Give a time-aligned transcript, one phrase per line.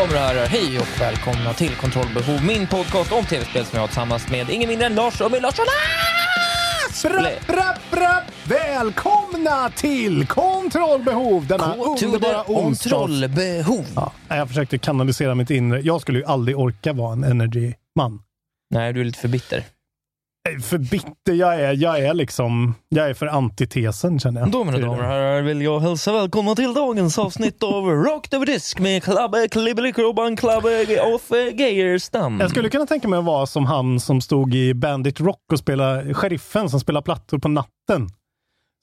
[0.00, 3.86] Damer och herrar, hej och välkomna till Kontrollbehov, min podcast om tv-spel som jag har
[3.86, 5.56] tillsammans med ingen mindre än Lars och med Lars
[7.02, 8.24] Brapp, brapp, brapp!
[8.44, 12.90] Välkomna till Kontrollbehov denna underbara onsdag.
[12.90, 13.86] kontrollbehov.
[13.96, 15.80] Ja, jag försökte kanalisera mitt inre.
[15.80, 18.22] Jag skulle ju aldrig orka vara en energy-man.
[18.70, 19.64] Nej, du är lite för bitter.
[20.48, 21.72] Eh, För bitter jag är.
[21.82, 24.50] Jag är liksom, jag är för antitesen känner jag.
[24.50, 28.38] Då mina damer och herrar vill jag hälsa välkomna till dagens avsnitt av Rock the
[28.38, 32.40] Disc med Klabbe Klibbelikroban Klabbe of Geijerstam.
[32.40, 35.58] Jag skulle kunna tänka mig att vara som han som stod i Bandit Rock och
[35.58, 38.08] spelade sheriffen som spelar plattor på natten.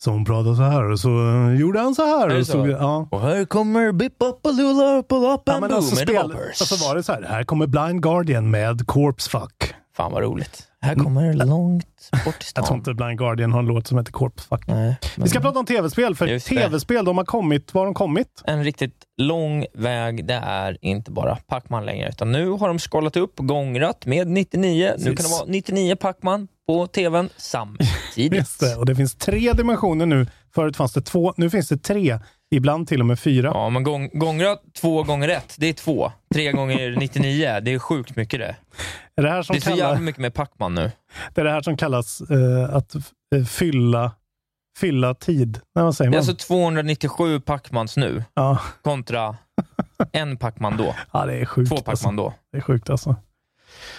[0.05, 2.39] Hon pratade så här och så eh, gjorde han så här.
[2.39, 2.67] Och så?
[2.67, 3.07] ja.
[3.11, 5.95] Och här kommer Bip Up a Lula Up a Up Ja, and men Boom alltså
[5.95, 6.61] spel, Boppers.
[6.61, 9.73] och så var det så här, här kommer Blind Guardian med Corpse Fuck.
[9.97, 10.63] Fan vad roligt.
[10.81, 11.85] Här kommer långt
[12.25, 12.77] bort till Jag tror stan.
[12.77, 14.67] inte Blind Guardian har en låt som heter Corpse Fuck.
[14.67, 17.93] Nej, Vi ska men- prata om tv-spel, för tv-spel de har kommit, var har de
[17.93, 18.41] kommit?
[18.45, 20.25] en riktigt lång väg.
[20.27, 24.93] Det är inte bara Pacman längre, utan nu har de skalat upp, gångrat med 99.
[24.97, 28.33] Nu kan det vara 99 Pacman på tvn samtidigt.
[28.33, 30.27] Just det, och det finns tre dimensioner nu.
[30.55, 32.19] Förut fanns det två, nu finns det tre.
[32.55, 33.51] Ibland till och med fyra.
[33.53, 36.11] Ja, men gång, gångra två gånger ett, det är två.
[36.33, 38.55] Tre gånger 99, det är sjukt mycket det.
[39.15, 40.91] Är det här som Det är så kallas, jävla mycket med Pacman nu.
[41.33, 42.95] det är det här som kallas eh, att
[43.35, 44.11] eh, fylla,
[44.79, 45.59] fylla tid?
[45.75, 48.59] Nej, vad säger Det är alltså 297 Pacmans nu, ja.
[48.81, 49.37] kontra
[50.11, 50.95] en Pacman då.
[51.11, 51.69] ja, det är sjukt.
[51.69, 51.91] Två alltså.
[51.91, 52.33] Pacman då.
[52.51, 53.15] Det är sjukt alltså.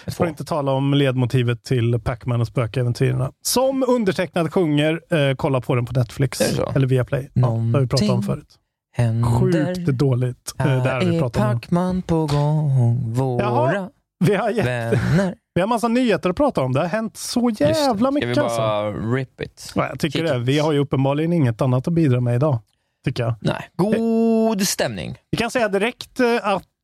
[0.05, 0.11] Två.
[0.11, 3.31] Får inte tala om ledmotivet till Pac-Man och spökäventyrerna.
[3.41, 6.41] Som undertecknad sjunger, eh, kolla på den på Netflix.
[6.75, 7.29] Eller Viaplay.
[7.33, 8.55] Ja, det har vi pratat om förut.
[8.91, 9.39] Händer.
[9.39, 10.53] Sjukt dåligt.
[10.59, 11.29] Eh, det här Här är.
[11.29, 13.89] Pacman på gång, våra Jaha,
[14.25, 15.35] Vi har, vänner.
[15.53, 16.73] vi har massa nyheter att prata om.
[16.73, 18.61] Det har hänt så jävla mycket Ska vi alltså.
[18.61, 19.71] bara rip it?
[19.75, 20.37] Ja, jag tycker kick det.
[20.37, 20.43] it?
[20.43, 22.59] Vi har ju uppenbarligen inget annat att bidra med idag.
[23.05, 23.35] Tycker jag.
[23.41, 23.69] Nej.
[23.75, 25.15] God stämning.
[25.31, 26.25] Vi kan säga direkt eh,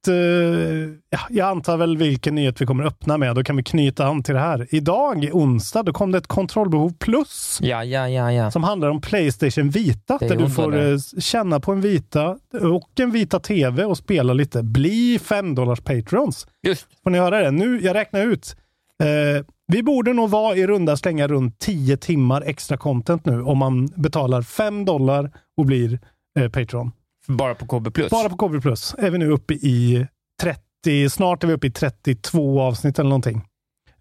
[0.05, 3.35] att eh, ja, jag antar väl vilken nyhet vi kommer öppna med.
[3.35, 4.67] Då kan vi knyta an till det här.
[4.69, 8.51] Idag, onsdag, då kom det ett kontrollbehov plus Ja, ja, ja, ja.
[8.51, 10.17] som handlar om Playstation Vita.
[10.17, 14.63] Där du får eh, känna på en Vita och en Vita TV och spela lite.
[14.63, 16.47] Bli 5 dollars patrons.
[16.67, 16.87] Just.
[17.03, 17.51] Får ni höra det?
[17.51, 18.55] Nu, jag räknar ut.
[19.03, 23.57] Eh, vi borde nog vara i runda slänga runt 10 timmar extra content nu om
[23.57, 25.99] man betalar 5 dollar och blir
[26.39, 26.91] eh, Patreon.
[27.27, 28.09] Bara på KB+.
[28.11, 30.07] Bara på KB Plus är vi nu uppe i
[30.41, 33.41] 30, snart är vi uppe i 32 avsnitt eller någonting.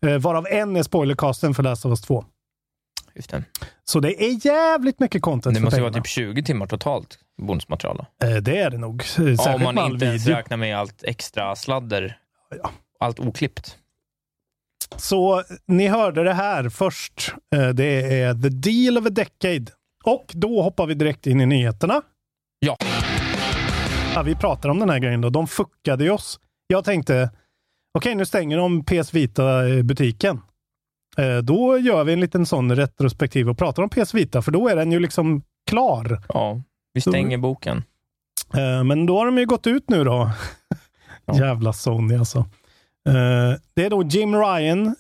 [0.07, 2.25] Eh, varav en är spoilercasten för Last of Us 2.
[3.15, 3.45] Just det.
[3.85, 6.03] Så det är jävligt mycket content Det måste ju vara pengarna.
[6.05, 8.07] typ 20 timmar totalt bonusmaterial.
[8.23, 9.03] Eh, det är det nog.
[9.19, 10.37] Eh, Ja, Särskilt om man med all inte ens video.
[10.37, 12.19] räknar med allt extra sladder.
[12.63, 12.71] Ja.
[13.01, 13.79] Allt oklippt.
[14.97, 17.35] Så ni hörde det här först.
[17.55, 19.73] Eh, Det är the deal of a decade.
[20.05, 22.03] Och då hoppar vi direkt in i nyheterna.
[22.59, 22.77] Ja.
[24.23, 25.31] Vi pratar om den här grejen då.
[25.31, 26.41] De fuckade ju oss.
[26.67, 27.31] Jag tänkte,
[27.99, 30.41] okej nu stänger de PS Vita-butiken.
[31.19, 34.69] Eh, Då gör vi en liten sån retrospektiv och pratar om PS Vita, för då
[34.69, 36.23] är den ju liksom klar.
[36.29, 36.61] Ja,
[36.95, 37.83] vi stänger boken.
[38.55, 40.31] Eh, Men då har de ju gått ut nu då.
[41.27, 41.39] Ja.
[41.39, 42.39] Jävla Sony alltså.
[43.09, 44.97] Eh, Det är då Jim Ryan,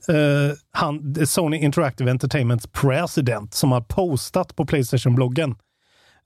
[0.70, 5.54] han, Sony Interactive Entertainments president, som har postat på Playstation-bloggen.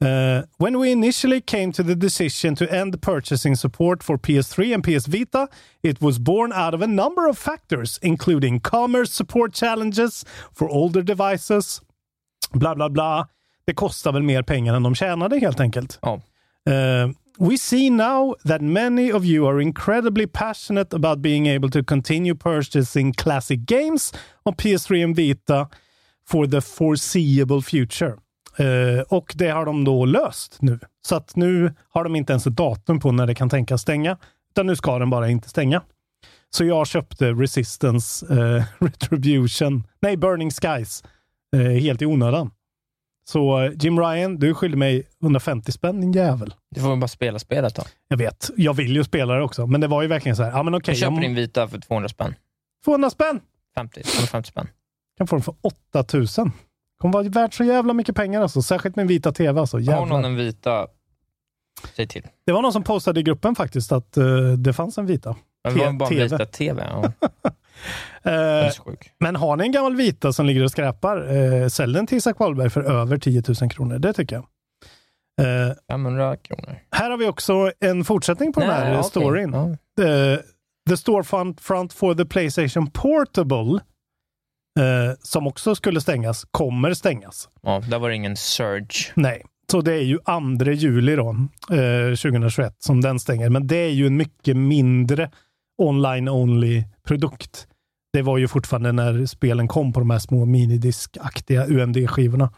[0.00, 4.84] Uh, when we initially came to the decision to end purchasing support for PS3 and
[4.84, 5.48] PS Vita,
[5.82, 11.02] it was born out of a number of factors, including commerce support challenges for older
[11.02, 11.80] devices,
[12.52, 13.26] bla bla bla.
[13.64, 15.98] Det kostar väl mer pengar än de tjänade helt enkelt.
[16.02, 16.20] Ja.
[16.70, 21.82] Uh, we see now that many of you are incredibly passionate about being able to
[21.82, 24.12] continue purchasing classic games
[24.44, 25.68] on PS3 and Vita
[26.24, 28.18] for the foreseeable future.
[28.60, 30.78] Uh, och det har de då löst nu.
[31.06, 34.16] Så att nu har de inte ens ett datum på när det kan tänkas stänga,
[34.50, 35.82] utan nu ska den bara inte stänga.
[36.50, 41.04] Så jag köpte Resistance uh, Retribution, nej Burning Skies,
[41.56, 42.50] uh, helt i onödan.
[43.28, 46.54] Så Jim Ryan, du skyller mig 150 spänn din jävel.
[46.70, 47.82] Du får väl bara spela spelet då.
[48.08, 50.50] Jag vet, jag vill ju spela det också, men det var ju verkligen så här,
[50.50, 50.92] ja men okej.
[50.92, 52.34] Jag köper jag, din vita för 200 spänn.
[52.84, 53.40] 200 spänn!
[53.74, 54.68] 50, 250 spänn.
[55.18, 55.54] kan få den för
[55.92, 56.52] 8000.
[56.98, 58.62] Kommer vara värt så jävla mycket pengar alltså.
[58.62, 59.76] Särskilt med en vita tv alltså.
[59.76, 60.86] Har någon en vita,
[61.96, 62.26] säg till.
[62.46, 64.26] Det var någon som postade i gruppen faktiskt att eh,
[64.58, 65.36] det fanns en vita.
[65.64, 66.22] Men det var bara en TV.
[66.24, 66.86] vita TV.
[66.90, 67.12] Ja.
[68.84, 69.12] Sjuk.
[69.18, 72.38] men har ni en gammal vita som ligger och skräpar, eh, sälj den till Isak
[72.38, 73.98] Wahlberg för över 10 000 kronor.
[73.98, 74.44] Det tycker jag.
[75.40, 76.78] Eh, 500 kronor.
[76.90, 79.04] här har vi också en fortsättning på den här okej.
[79.04, 79.52] storyn.
[79.52, 79.76] Ja.
[80.02, 80.42] the,
[80.90, 83.80] the storefront front for the Playstation Portable,
[84.78, 87.48] eh, som också skulle stängas, kommer stängas.
[87.62, 89.12] Ja, där var det ingen surge.
[89.14, 90.18] Nej, så det är ju
[90.58, 91.30] 2 juli då,
[91.76, 93.48] eh, 2021 som den stänger.
[93.50, 95.30] Men det är ju en mycket mindre
[95.82, 97.66] online-only produkt.
[98.12, 102.50] Det var ju fortfarande när spelen kom på de här små minidiskaktiga UMD-skivorna.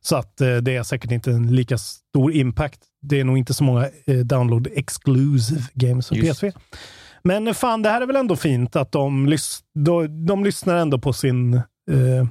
[0.00, 2.80] Så att eh, det är säkert inte en lika stor impact.
[3.02, 6.40] Det är nog inte så många eh, download exclusive games Just.
[6.40, 6.52] PSV.
[7.24, 10.98] Men fan, det här är väl ändå fint att de, lys- de, de lyssnar ändå
[10.98, 12.26] på sin eh,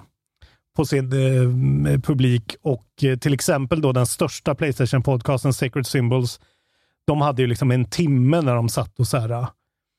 [0.76, 1.06] på sin
[1.88, 6.40] eh, publik och eh, till exempel då den största Playstation-podcasten Sacred Symbols.
[7.08, 9.48] De hade ju liksom en timme när de satt och så här, ja,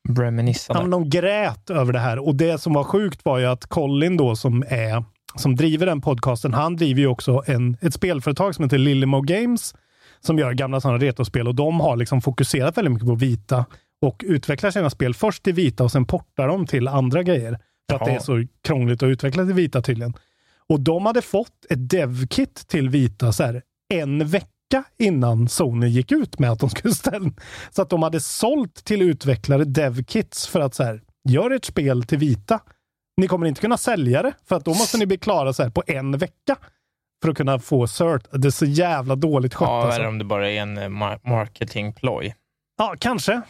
[0.08, 0.80] Breminissade.
[0.80, 4.16] men de grät över det här och det som var sjukt var ju att Colin
[4.16, 5.04] då som är
[5.36, 9.74] som driver den podcasten, han driver ju också en, ett spelföretag som heter Lilimo Games
[10.20, 13.64] som gör gamla sådana retrospel och de har liksom fokuserat väldigt mycket på vita
[14.02, 17.58] och utvecklar sina spel först till vita och sen portar de till andra grejer.
[17.90, 18.10] För att Jaha.
[18.10, 20.14] det är så krångligt att utveckla till vita tydligen.
[20.68, 23.62] Och de hade fått ett dev-kit till vita så här,
[23.94, 27.30] en vecka innan Sony gick ut med att de skulle ställa.
[27.70, 32.02] Så att de hade sålt till utvecklare dev-kits för att så här, gör ett spel
[32.02, 32.60] till vita.
[33.16, 35.70] Ni kommer inte kunna sälja det för att då måste ni bli klara så här
[35.70, 36.56] på en vecka
[37.22, 38.26] för att kunna få cert.
[38.32, 39.68] Det är så jävla dåligt skött.
[39.68, 39.98] Ja, alltså.
[40.00, 42.34] eller om det bara är en eh, mar- marketingploj.
[42.78, 43.42] ja kanske.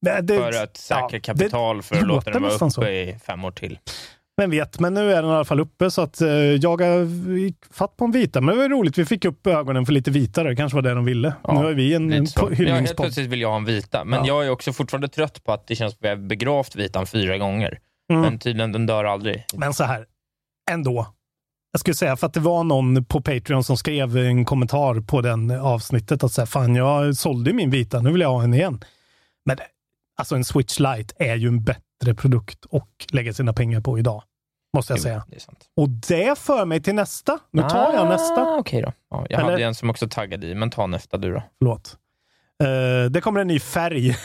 [0.00, 2.84] Det- För att säkra ja, kapital för att låta den vara uppe så.
[2.86, 3.78] i fem år till.
[4.38, 7.72] Men vet, men nu är den i alla fall uppe så att eh, jag har
[7.74, 8.40] fatt på en vita.
[8.40, 10.48] Men det var roligt, vi fick upp ögonen för lite vitare.
[10.48, 11.32] Det kanske var det de ville.
[11.44, 13.04] Ja, nu är vi en, Ja, helt hyllningspodd.
[13.04, 14.26] plötsligt vill jag ha en vita, men Ja.
[14.26, 17.06] jag är också fortfarande trött på att det känns som att vi har begravt vitan
[17.06, 17.78] fyra gånger.
[18.10, 18.22] Mm.
[18.22, 19.44] Men tydligen, den dör aldrig.
[19.54, 20.04] Men så här,
[20.70, 21.06] ändå.
[21.72, 25.20] Jag skulle säga, för att det var någon på Patreon som skrev en kommentar på
[25.20, 28.84] den avsnittet att säga, fan jag sålde min vita, nu vill jag ha en igen.
[29.44, 29.56] Men
[30.16, 34.22] alltså en Switch Lite är ju en bättre produkt att lägga sina pengar på idag.
[34.76, 35.24] Måste jag säga.
[35.28, 35.46] Det.
[35.76, 37.38] Och det för mig till nästa.
[37.50, 38.40] Nu tar jag nästa.
[38.42, 38.92] Ah, Okej då.
[39.10, 41.42] Ja, jag Eller- hade en som också taggade i, men ta nästa du då.
[41.58, 41.96] Förlåt.
[42.62, 44.16] Eh, det kommer en ny färg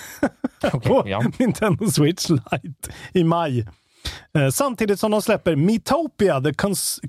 [0.74, 1.24] Okej, på ja.
[1.40, 3.68] Nintendo Switch Lite i maj.
[4.38, 6.54] Eh, samtidigt som de släpper Metopia, the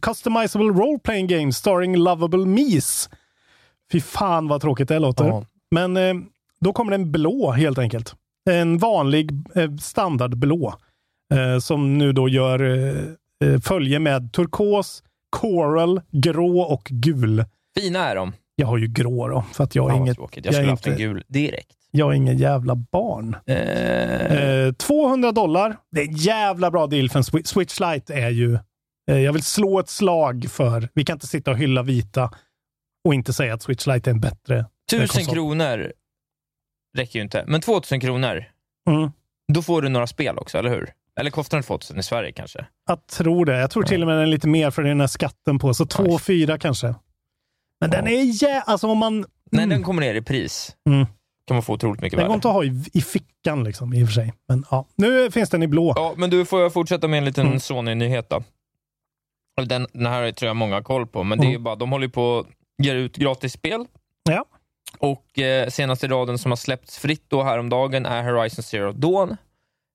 [0.02, 3.11] customizable role-playing game starring lovable Mies.
[3.92, 5.25] Fy fan vad tråkigt det låter.
[5.25, 5.45] Ja.
[5.71, 6.14] Men eh,
[6.61, 8.14] då kommer den blå helt enkelt.
[8.50, 10.75] En vanlig eh, standardblå.
[11.34, 12.61] Eh, som nu då gör
[13.44, 17.44] eh, följe med turkos, coral, grå och gul.
[17.80, 18.32] Fina är de.
[18.56, 20.44] Jag har ju grå då, för att jag är vad inget, tråkigt.
[20.44, 21.76] Jag jag skulle haft en inte- gul direkt.
[21.90, 23.37] jag är ingen jävla barn.
[23.46, 23.56] Eh,
[24.32, 25.76] Eh, 200 dollar.
[25.90, 28.58] Det är en jävla bra deal för en Swi- Switch Lite är ju...
[29.06, 30.88] Jag vill slå ett slag för...
[30.94, 32.30] Vi kan inte sitta och hylla vita
[33.04, 35.34] och inte säga att Switch Lite är en bättre tusen konsol.
[35.34, 35.92] kronor
[36.99, 38.44] räcker ju inte, men 2000 kronor,
[38.90, 39.11] Mm.
[39.52, 40.92] då får du några spel också, eller hur?
[41.20, 42.66] Eller kostar den 2000 i Sverige kanske?
[42.88, 43.58] Jag tror det.
[43.61, 45.75] Jag tror till och med den är lite mer för den här skatten på.
[45.75, 46.18] Så 2 Oj.
[46.20, 46.94] 4 kanske.
[47.80, 48.61] Men den är jä...
[48.61, 49.25] Alltså om man...
[49.50, 49.68] När Mm.
[49.68, 51.06] den kommer ner i pris Mm.
[51.46, 52.34] kan man få otroligt mycket Den går värde.
[52.34, 54.32] inte att ha i, i fickan liksom, i och för sig.
[54.49, 55.92] Men ja, nu finns den i blå.
[55.96, 57.61] Ja, men du får jag fortsätta med en liten Mm.
[57.61, 58.42] Sony-nyhet då.
[59.64, 61.52] Den, den här tror jag många har koll på, men det är Mm.
[61.52, 62.46] ju bara, de håller ju på att
[62.84, 63.84] ge ut gratisspel.
[64.22, 64.44] Ja.
[64.99, 69.37] Och eh, senaste raden som har släppts fritt då häromdagen är Horizon Zero Dawn.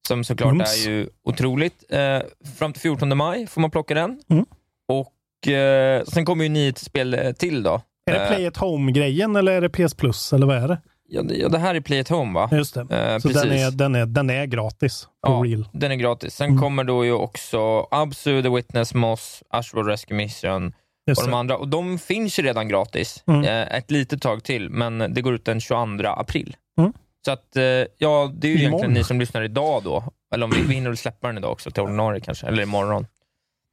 [0.07, 0.85] Som såklart Mums.
[0.85, 1.83] är ju otroligt.
[1.89, 2.19] Eh,
[2.57, 4.19] fram till 14 maj får man plocka den.
[4.29, 4.45] Mm.
[4.87, 7.81] Och eh, sen kommer ju nio spel eh, till då.
[8.05, 10.81] Är det Eh, Play at Home-grejen eller är det PS Plus eller vad är det?
[11.09, 12.49] Ja, det, ja, det här är Play at Home va?
[12.51, 12.81] Just det.
[12.81, 15.67] Eh, Så den är, den, är, den är gratis på Ja, real.
[15.73, 16.35] den är gratis.
[16.35, 16.61] Sen Mm.
[16.61, 20.73] kommer då ju också Absu, The Witness, Moss, Ashroad Rescue Mission
[21.07, 21.57] Just och de andra.
[21.57, 23.43] Och de finns ju redan gratis Mm.
[23.43, 26.55] eh, ett litet tag till, men det går ut den 22 april.
[26.79, 26.93] Mm.
[27.25, 28.57] Så att, eh, ja, det är ju Imorgon.
[28.57, 30.03] egentligen ni som lyssnar idag då.
[30.33, 33.07] Eller om vi, vi hinner släppa den idag också till ordinarie kanske, eller imorgon.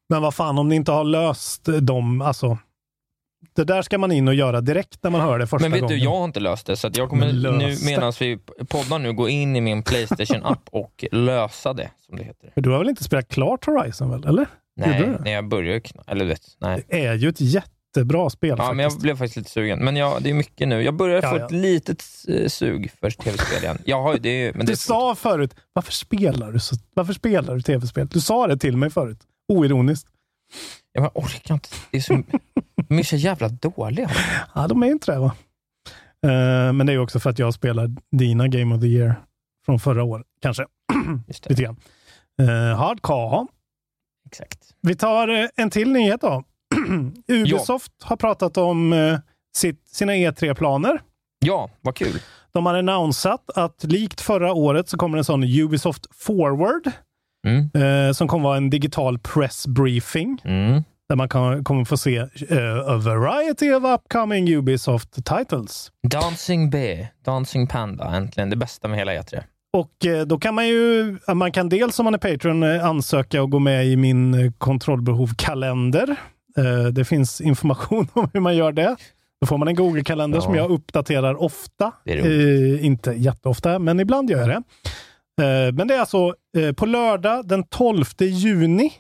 [0.09, 2.59] Men vad fan, om ni inte har löst dem, alltså.
[3.57, 5.81] Det där ska man in och göra direkt när man hör det första Men vet
[5.81, 5.99] gången.
[5.99, 8.39] du, jag har inte löst det, så jag kommer Men nu medan vi
[8.69, 12.51] poddar nu gå in i min Playstation-app och lösa det, som det heter.
[12.55, 14.27] För du har väl inte spelat klart Horizon väl?
[14.27, 14.47] Eller?
[14.77, 16.85] Nej, du när jag börjar kna- eller du vet, nej.
[16.89, 18.77] Det är ju ett jättebra spel Ja, faktiskt.
[18.77, 19.79] men jag blev faktiskt lite sugen.
[19.85, 20.83] Men ja, det är mycket nu.
[20.83, 21.45] Jag börjar Ja, få ja.
[21.45, 23.79] ett litet eh, sug för tv-spel igen.
[23.85, 27.55] Jag har det, är men det Du sa förut, varför spelar du, så, varför spelar
[27.55, 28.07] du tv-spel?
[28.07, 29.19] Du sa det till mig förut.
[29.53, 30.09] Oironiskt.
[30.93, 31.69] jag bara, orkar inte.
[31.91, 32.23] Det är så,
[32.89, 34.11] de är så jävla dåliga.
[34.55, 35.35] Ja, de är inte det va?
[36.27, 39.15] Eh, men det är också för att jag spelar dina Game of the Year
[39.67, 40.65] från förra året, kanske.
[41.29, 41.77] Just det, Lite grann.
[42.43, 43.47] Uh, Hardcore.
[44.27, 44.59] Exakt.
[44.83, 46.43] Vi tar eh, en till nyhet då.
[47.29, 49.19] Ubisoft har pratat om eh,
[49.57, 51.01] sitt, sina E3-planer.
[51.39, 52.21] Ja, vad kul.
[52.53, 56.91] De har annonsat att likt förra året så kommer en sån Ubisoft Forward
[57.47, 57.71] Mm.
[58.09, 60.83] eh, som kommer vara en digital press briefing Mm.
[61.09, 65.91] där man kan, kommer få se eh, a variety of upcoming Ubisoft titles.
[66.09, 69.43] Dancing B, Dancing Panda, äntligen det bästa med hela E3.
[69.75, 73.43] Och eh, då kan man ju, man kan dels om man är Patreon eh, ansöka
[73.43, 76.17] och gå med i min eh, kontrollbehov-kalender.
[76.57, 78.97] Eh, Det finns information om hur man gör det.
[79.41, 80.43] Då får man en Google-kalender Ja.
[80.43, 81.93] som jag uppdaterar ofta.
[82.81, 84.63] Inte jätteofta, men ibland gör jag det.
[85.73, 86.35] Men det är alltså
[86.77, 88.93] på lördag den 12 juni.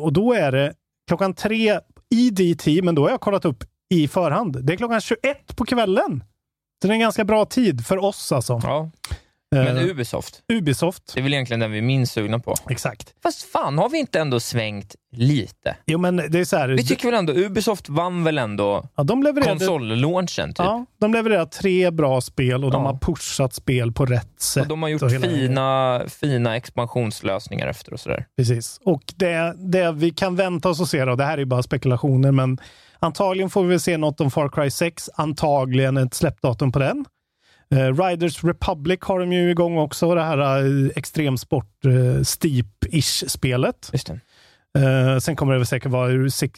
[0.00, 0.72] Och då är det
[1.08, 1.78] klockan tre
[2.14, 3.64] EDT, men då har jag kollat upp
[3.94, 4.64] i förhand.
[4.66, 6.24] Det är klockan 21 på kvällen.
[6.82, 8.60] Så det är en ganska bra tid för oss alltså.
[8.62, 8.90] Ja.
[9.52, 11.12] Eh, Men Ubisoft, Ubisoft.
[11.14, 12.54] det är väl egentligen den vi är minst sugna på.
[12.70, 13.14] Exakt.
[13.22, 15.76] Fast fan, har vi inte ändå svängt lite?
[15.86, 16.68] Jo, men det är så här.
[16.68, 20.58] Vi tycker väl ändå, Ubisoft vann väl ändå ja, de levererade, konsollaunchen typ?
[20.58, 22.88] ja, de levererar tre bra spel och de Ja.
[22.90, 24.62] har pushat spel på rätt sätt.
[24.62, 28.26] Och de har gjort fina, fina expansionslösningar efter och sådär.
[28.36, 28.80] Precis.
[28.84, 31.62] Och det, det vi kan vänta oss att se då, det här är ju bara
[31.62, 32.58] spekulationer, men
[32.98, 35.10] antagligen får vi väl se något om Far Cry 6.
[35.14, 37.04] Antagligen ett släppdatum på den.
[37.72, 43.90] Eh, Riders Republic har de ju igång också, det här uh, extremsport uh, Steep-ish-spelet.
[43.92, 44.20] Just det.
[44.78, 46.08] Eh, sen kommer det säkert vara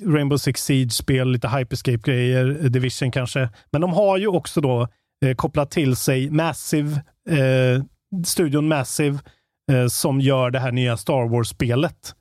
[0.07, 3.49] Rainbow Six Siege-spel, lite Hyperscape-grejer, eh, Division kanske.
[3.73, 4.89] Men de har ju också då
[5.25, 7.85] eh, kopplat till sig Massive, eh,
[8.25, 9.19] studion Massive,
[9.73, 12.15] eh, som gör det här nya Star Wars-spelet.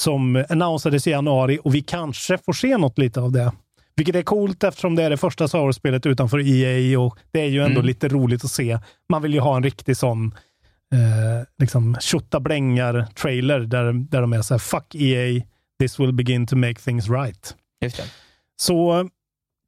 [0.00, 3.52] Som annonsades i januari och vi kanske får se något lite av det.
[3.98, 7.46] Vilket är coolt eftersom det är det första Star Wars-spelet utanför EA och det är
[7.48, 7.86] ju ändå Mm.
[7.86, 8.78] lite roligt att se.
[9.08, 10.34] Man vill ju ha en riktig sån
[10.92, 11.96] eh, liksom
[13.16, 15.42] trailer där, där de är så här fuck EA,
[15.80, 17.54] this will begin to make things right.
[17.84, 18.02] Just det.
[18.60, 19.08] Så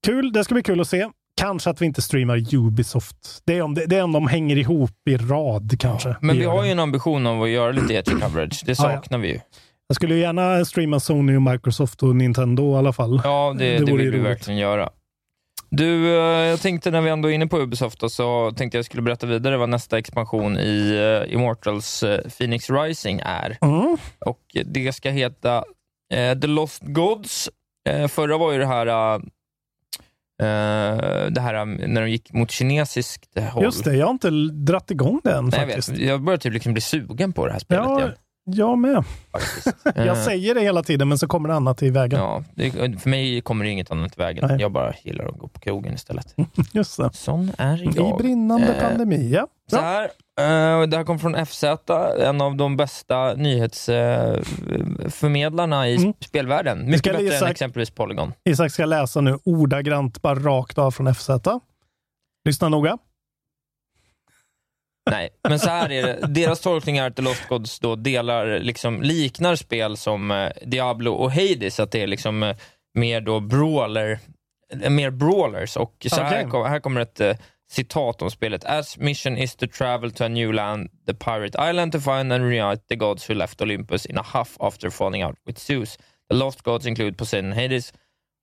[0.06, 1.08] kul, det ska bli kul att se.
[1.36, 3.42] Kanske att vi inte streamar Ubisoft.
[3.44, 6.16] Det är om, det, det är om de hänger ihop i rad kanske.
[6.20, 6.66] Men vi gör har det.
[6.66, 8.62] ju en ambition av att göra lite E3 coverage.
[8.64, 8.96] Det Ja, ja.
[8.96, 9.40] saknar vi ju.
[9.90, 13.20] Jag skulle ju gärna streama Sony, och Microsoft och Nintendo i alla fall.
[13.24, 14.90] Ja, det, Det det, vill vi verkligen göra.
[15.70, 18.84] Du, eh, jag tänkte när vi ändå är inne på Ubisoft då, så tänkte jag
[18.84, 23.58] skulle berätta vidare vad nästa expansion i eh, Immortals eh, Phoenix Rising är.
[23.60, 23.96] Mm.
[24.26, 25.64] Och det ska heta
[26.14, 27.50] eh, The Lost Gods.
[28.08, 28.86] Förra var ju det här,
[31.30, 33.64] det här när de gick mot kinesiskt håll.
[33.64, 35.88] Just det, jag har inte dratt igång den Nej, jag, faktiskt.
[35.88, 38.10] vet, jag börjar typ liksom bli sugen på det här spelet Ja.
[38.54, 39.04] Jag med.
[39.32, 39.76] Faktiskt.
[39.84, 42.20] Jag Eh, säger det hela tiden, men så kommer det annat i vägen.
[42.20, 44.44] Ja, det, för mig kommer det inget annat i vägen.
[44.48, 44.60] Nej.
[44.60, 46.34] Jag bara gillar att gå på krogen istället.
[46.72, 47.10] Just det.
[47.12, 48.18] Sån är I jag.
[48.18, 49.46] brinnande Eh, pandemi, ja.
[49.70, 50.10] Så här, eh,
[50.86, 51.64] det här kommer från FZ,
[52.22, 56.12] en av de bästa nyhetsförmedlarna i Mm.
[56.20, 56.86] spelvärlden.
[56.90, 58.32] Mycket bättre Isak- än exempelvis Polygon.
[58.44, 61.30] Isak ska läsa nu ordagrant, bara rakt av från FZ.
[62.44, 62.98] Lyssna noga.
[65.10, 66.26] Nej, men så här är det.
[66.26, 71.12] Deras tolkning är att The Lost Gods då delar, liksom, liknar spel som eh, Diablo
[71.12, 72.56] och Hades, att det är liksom eh,
[72.94, 74.18] mer då brawler,
[74.82, 75.76] eh, mer brawlers.
[75.76, 76.50] Och så här, Okej.
[76.50, 77.40] kom, här kommer ett
[77.70, 78.64] citat om spelet.
[78.64, 82.44] As mission is to travel to a new land, the pirate island to find and
[82.44, 85.98] reunite the gods who left Olympus in a huff after falling out with Zeus.
[86.30, 87.92] The lost gods include Poseidon and Hades,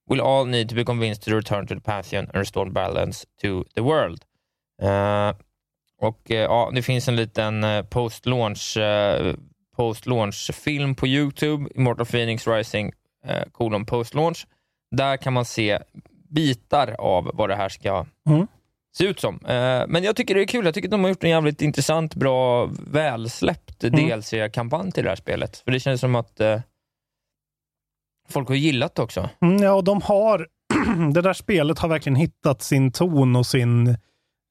[0.07, 3.65] will all need to be convinced to return to the Pantheon and restore balance to
[3.75, 4.25] the world.
[4.81, 5.33] Eh,
[6.01, 9.35] och eh, ja, det finns en liten eh, post-launch eh,
[9.75, 12.91] post-launch-film på Youtube, Immortal Phoenix Rising,
[13.25, 14.47] eh, kolon post-launch.
[14.91, 15.79] Där kan man se
[16.29, 18.47] bitar av vad det här ska Mm.
[18.97, 19.35] se ut som.
[19.45, 20.65] Eh, men jag tycker det är kul.
[20.65, 24.07] Jag tycker att de har gjort en jävligt intressant, bra, välsläppt Mm.
[24.09, 25.57] DLC-kampanj till det här spelet.
[25.57, 26.61] För det känns som att eh,
[28.29, 29.29] folk har gillat det också.
[29.41, 30.47] Mm, ja, och de har...
[31.13, 33.97] det där spelet har verkligen hittat sin ton och sin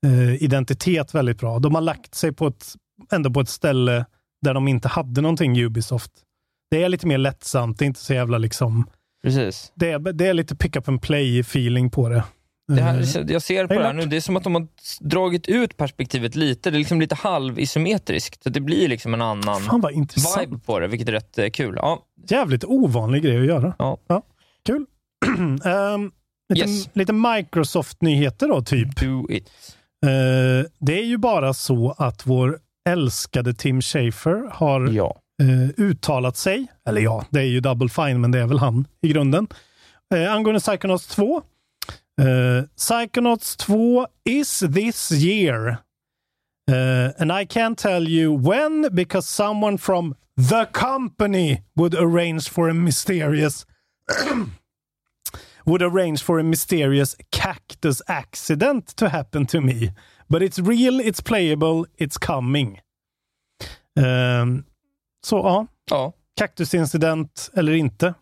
[0.07, 1.59] eh, identitet väldigt bra.
[1.59, 2.67] De har lagt sig på ett,
[3.13, 4.05] ändå på ett ställe
[4.43, 6.13] där de inte hade någonting Ubisoft.
[6.71, 8.91] Det är lite mer lättsamt, det är inte så jävla liksom...
[9.25, 9.73] Precis.
[9.75, 12.25] Det är, det är lite pick up and play feeling på det.
[12.69, 12.97] Det Eh, här,
[13.33, 14.69] jag ser på jag det här nu, det är som att de har
[15.01, 16.71] dragit ut perspektivet lite.
[16.71, 18.43] Det är liksom lite halvisometriskt.
[18.43, 20.47] Så det blir liksom en annan Fan vad intressant.
[20.47, 21.75] vibe på det, vilket är rätt eh, kul.
[21.77, 23.75] Ja, Jävligt ovanlig grej att göra.
[23.79, 23.99] Ja.
[24.67, 24.87] Kul.
[25.65, 26.11] Ehm,
[26.55, 26.89] lite, Yes.
[26.93, 28.97] lite Microsoft-nyheter då, typ.
[29.01, 29.51] do it.
[30.07, 32.59] Eh, det är ju bara så att vår
[32.89, 35.17] älskade Tim Schafer har Ja.
[35.43, 38.87] eh, uttalat sig, eller ja, det är ju Double Fine, men det är väl han
[39.03, 39.47] i grunden,
[40.15, 41.43] eh, angående Psychonauts 2.
[42.21, 45.69] Eh, Psychonauts 2 is this year.
[46.71, 50.15] Eh, and I can't tell you when because someone from
[50.51, 53.67] the company would arrange for a mysterious
[55.67, 59.93] would arrange for a mysterious cactus accident to happen to me.
[60.29, 62.81] But it's real, it's playable, it's coming.
[64.01, 64.65] Ehm,
[65.27, 66.13] så ja, ja.
[66.39, 68.15] kaktusincident eller inte.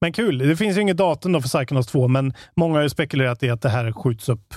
[0.00, 0.38] Men kul.
[0.38, 3.50] Det finns ju inget datum då för Psychonauts 2, men många har ju spekulerat i
[3.50, 4.54] att det här skjuts upp,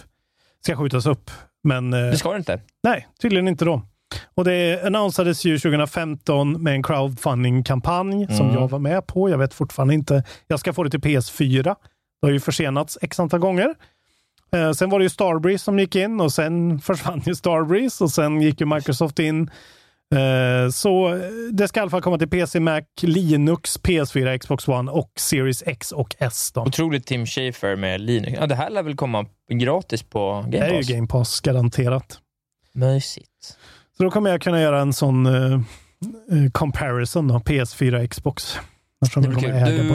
[0.65, 1.32] ska skjutas upp.
[1.63, 2.62] Men eh, Det ska det inte.
[2.84, 3.82] nej, tydligen inte då.
[4.36, 8.53] Och det annonsades ju 2015 med en crowdfunding-kampanj som Mm.
[8.62, 9.29] jag var med på.
[9.29, 10.24] Jag vet fortfarande inte.
[10.48, 11.75] Jag ska få det till PS4.
[12.24, 13.75] Det har ju försenats x antal gånger.
[14.56, 18.12] Eh, sen var det ju Starbreeze som gick in och sen försvann ju Starbreeze och
[18.12, 19.50] sen gick ju Microsoft in.
[20.15, 21.20] Eh, så eh,
[21.51, 25.63] det ska i alla fall komma till PC, Mac, Linux, PS4, Xbox One och Series
[25.65, 26.51] X och S.
[26.56, 26.62] Då.
[26.62, 28.38] Otroligt Tim Schafer med Linux.
[28.39, 30.89] Ja, det här lär väl komma gratis på Det Game är Pass?
[30.89, 32.20] ju Game Pass garanterat.
[32.74, 33.58] Mysigt.
[33.98, 35.60] Så då kommer jag kunna göra en sån eh,
[36.51, 38.58] comparison då, PS4 Xbox.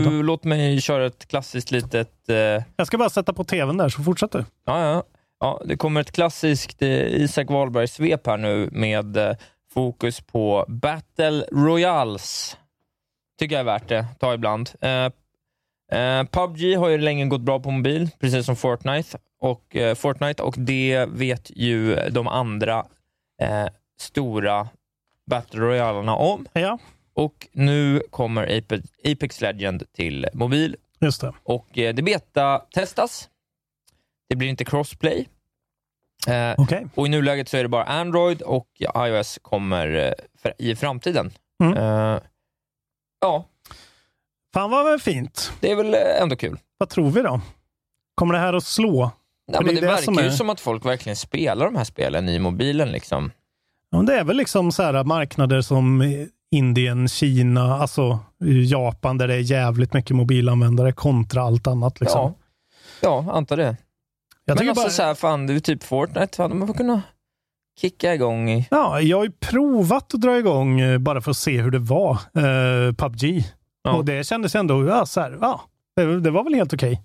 [0.04, 2.28] Du, låt mig köra ett klassiskt litet...
[2.28, 2.36] Eh,
[2.76, 4.44] Jag ska bara sätta på tvn där, så fortsätt du.
[4.64, 5.02] ja, ja.
[5.40, 6.88] ja, det kommer ett klassiskt eh,
[7.22, 9.36] Isak Wahlberg-svep här nu med eh,
[9.74, 12.56] fokus på Battle Royals.
[13.38, 14.06] Tycker jag är värt det.
[14.20, 14.70] Ta ibland.
[14.80, 15.04] Eh,
[16.00, 19.18] eh, PubG har ju länge gått bra på mobil, precis som Fortnite.
[19.40, 22.86] Och, eh, Fortnite, och det vet ju de andra
[23.42, 23.66] eh,
[24.00, 24.68] stora
[25.30, 26.46] Battle Royalerna om.
[26.52, 26.78] Ja,
[27.18, 31.32] Och nu kommer Apex, Apex Legend till mobil just det.
[31.42, 33.28] och eh, det beta-testas.
[34.28, 35.28] Det blir inte crossplay.
[36.28, 36.86] Eh, Okej.
[36.94, 41.30] och i nuläget så är det bara Android och iOS kommer eh, för, i framtiden.
[41.62, 41.76] Mm.
[41.76, 42.20] Eh,
[43.20, 43.44] ja,
[44.54, 45.52] Fan vad väl fint.
[45.60, 46.58] det är väl ändå kul.
[46.78, 47.40] Vad tror vi då?
[48.14, 49.10] Kommer det här att slå?
[49.52, 51.84] Ja, det det det verkar som ju är- som att folk verkligen spelar de här
[51.84, 52.88] spelen i mobilen.
[52.92, 53.30] Liksom.
[53.90, 56.02] Ja, men det är väl liksom så här marknader som
[56.50, 58.18] Indien, Kina, alltså
[58.66, 62.00] Japan där det är jävligt mycket mobilanvändare kontra allt annat.
[62.00, 62.20] Liksom.
[62.20, 63.76] Ja, ja, antar det.
[64.44, 67.00] Jag men alltså bara, så här, fan, är typ Fortnite, hade man kunnat
[67.80, 68.68] kicka igång i...
[68.70, 71.78] ja, jag har ju provat att dra igång eh, bara för att se hur det
[71.78, 73.44] var, eh, PubG.
[73.82, 73.92] Ja.
[73.96, 75.60] Och det kändes ändå, ja, så här, ja
[75.96, 77.02] det, det var väl helt okej.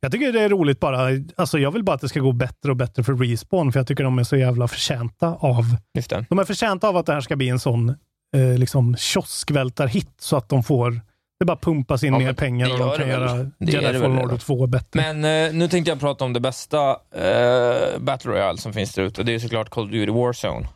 [0.00, 2.70] Jag tycker det är roligt bara, alltså jag vill bara att det ska gå bättre
[2.70, 5.64] och bättre för Respawn, för jag tycker de är så jävla förtjänta av,
[6.28, 7.94] de är förtjänta av att det här ska bli en sån
[8.34, 11.00] eh, liksom kioskvältarhit så att de får,
[11.38, 14.18] det bara pumpas in Ja, mer pengar och de kan det göra Det Jedi Fallen
[14.18, 15.12] Order 2 bättre.
[15.12, 19.02] Men eh, nu tänkte jag prata om det bästa eh, Battle Royale som finns där
[19.02, 19.22] ute.
[19.22, 20.68] Det är såklart Call of Duty Warzone.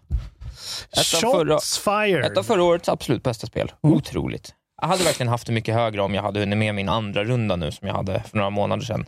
[0.92, 2.24] Ett av, förra, Shots fired!
[2.24, 3.72] ett av förra årets absolut bästa spel.
[3.84, 3.96] Mm.
[3.96, 4.54] Otroligt.
[4.82, 7.56] Jag hade verkligen haft det mycket högre om jag hade hunnit med min andra runda
[7.56, 9.06] nu som jag hade för några månader sedan.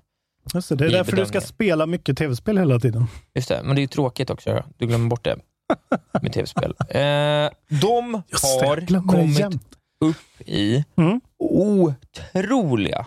[0.55, 1.43] Just det, det är därför du ska bedömningen.
[1.49, 3.07] spela mycket tv-spel hela tiden.
[3.35, 4.65] Just det, men det är ju tråkigt också.
[4.79, 5.37] Du glömmer bort det
[6.23, 6.75] med tv-spel.
[6.89, 9.79] Eh, de Just har det kommit jämt.
[10.05, 11.21] upp i Mm.
[11.39, 13.07] otroliga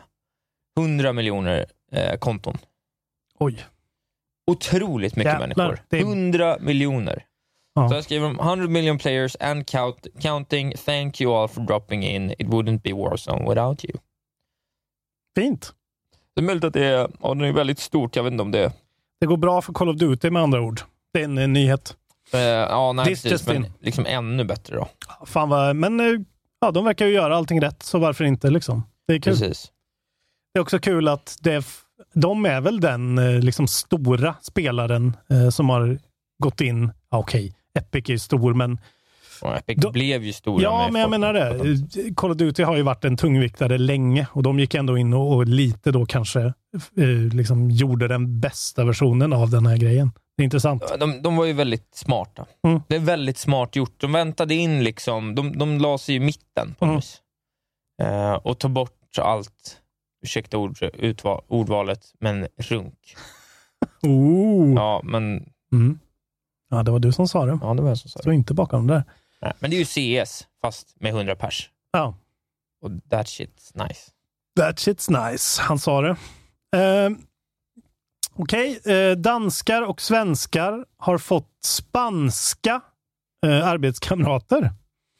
[0.80, 2.58] 100 miljoner eh, konton.
[3.40, 3.66] Oj.
[4.52, 5.80] Otroligt mycket Jävlar, människor.
[5.90, 7.26] är- 100 miljoner.
[7.76, 7.90] Ja.
[7.90, 10.74] Så jag skriver 100 million players and count, counting.
[10.86, 12.32] Thank you all for dropping in.
[12.32, 13.94] It wouldn't be Warzone without you.
[15.36, 15.74] Fint.
[16.36, 18.16] Det är möjligt att det är, ja, det är väldigt stort.
[18.16, 18.72] Jag vet inte om det är...
[19.20, 20.82] Det går bra för Call of Duty med andra ord.
[21.14, 21.98] Det är en, en nyhet.
[22.34, 24.88] Eh, ja, nej, This precis, men liksom ännu bättre då.
[25.26, 26.06] Fan vad, men eh,
[26.62, 28.84] ja, de verkar ju göra allting rätt, så varför inte liksom?
[29.08, 29.34] Det är kul.
[29.34, 29.72] Precis.
[30.54, 31.66] Det är också kul att det,
[32.14, 36.00] de är väl den eh, liksom stora spelaren eh, som har
[36.44, 36.92] gått in.
[37.10, 38.80] Ja, Okej, Epic är stor, men
[39.42, 42.16] Och Epic Då- blev ju stora ja, men jag menar det.
[42.16, 45.36] Call of Duty har ju varit en tungviktare länge och de gick ändå in och,
[45.36, 46.42] och lite då kanske
[46.98, 50.12] eh, liksom gjorde den bästa versionen av den här grejen.
[50.42, 50.84] Intressant.
[51.00, 52.46] De, de var ju väldigt smarta.
[52.68, 52.82] Mm.
[52.88, 54.02] Det är väldigt smart gjort.
[54.02, 56.96] De väntade in, liksom, de, de la sig i mitten på Mm.
[56.98, 57.22] vis.
[58.02, 59.82] Eh, och tog bort allt,
[60.24, 63.16] ursäkta ord, utval, ordvalet, men runk.
[64.02, 64.74] Oh.
[64.76, 66.00] Ja, men Mm.
[66.70, 67.60] Ja, det var du som sa det.
[67.62, 68.24] ja, det var jag som sa det.
[68.24, 69.04] Stå inte bakom det där.
[69.42, 71.70] Nej, Men det är ju CS, fast med 100 pers.
[71.92, 72.16] Ja.
[72.82, 74.12] Och that shit's nice.
[74.60, 75.62] That shit's nice.
[75.62, 76.10] Han sa det.
[76.78, 77.10] Eh,
[78.36, 82.82] Okej, eh, danskar och svenskar har fått spanska
[83.46, 84.72] eh, arbetskamrater.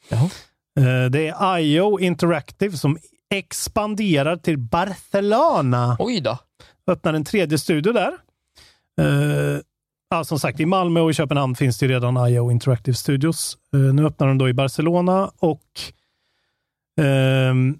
[0.08, 0.30] Jaha.
[0.78, 2.98] Eh, det är IO Interactive som
[3.34, 5.96] expanderar till Barcelona.
[5.98, 6.38] Oj då.
[6.86, 8.12] Öppnar en tredje studio där.
[9.00, 9.60] Eh,
[10.10, 13.58] ja, som sagt, i Malmö och i Köpenhamn finns det redan IO Interactive Studios.
[13.94, 15.62] Nu öppnar de då i Barcelona och
[17.00, 17.78] ehm,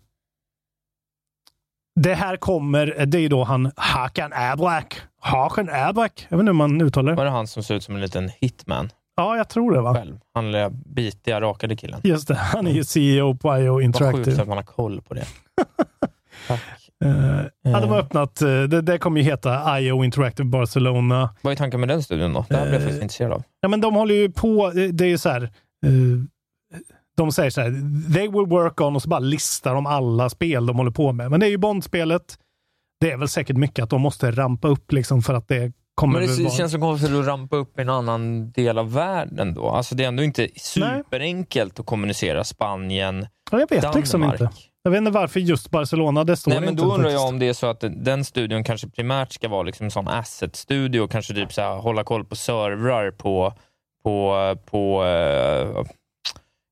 [2.01, 4.97] det här kommer, det är ju då han Hakan Abrak.
[5.21, 6.27] Hakan Abrak.
[6.29, 7.17] Jag vet inte hur man uttalar det.
[7.17, 9.95] Var det han som ser ut som en liten hitman Ja, jag tror det va?
[9.95, 10.19] själv?
[10.35, 12.01] Han lilla bitiga, rakade killen.
[12.05, 14.43] Just det, han är ju CEO på IO Vad sjukt Interactive.
[14.43, 15.25] att man har koll på det.
[16.49, 16.61] Tack.
[17.05, 17.11] Eh,
[17.63, 18.05] ja, de har Eh.
[18.05, 21.35] öppnat, eh, det, det kommer ju heta IO Interactive Barcelona.
[21.43, 22.45] Vad är tanken med den studion då?
[22.49, 23.43] Det här blev jag faktiskt intresserad av.
[23.61, 25.51] Ja, men de håller ju på, det är ju så här, eh,
[27.17, 27.71] de säger så här,
[28.15, 31.31] they will work on och så bara listar de alla spel de håller på med.
[31.31, 32.39] Men det är ju Bondspelet.
[33.01, 36.19] Det är väl säkert mycket att de måste rampa upp liksom för att det kommer
[36.21, 36.55] Men det vara...
[36.55, 39.69] känns som konstigt att rampa upp i en annan del av världen då.
[39.69, 43.97] Alltså det är ändå inte superenkelt att kommunicera Spanien, Ja, jag vet Danmark.
[43.97, 44.51] liksom inte.
[44.83, 47.39] Jag vet inte varför just Barcelona, det står Nej, men inte då undrar jag om
[47.39, 51.35] det är så att den studion kanske primärt ska vara liksom en sån asset-studio, kanske
[51.35, 53.53] typ så här, hålla koll på servrar på,
[54.05, 55.85] på, på eh,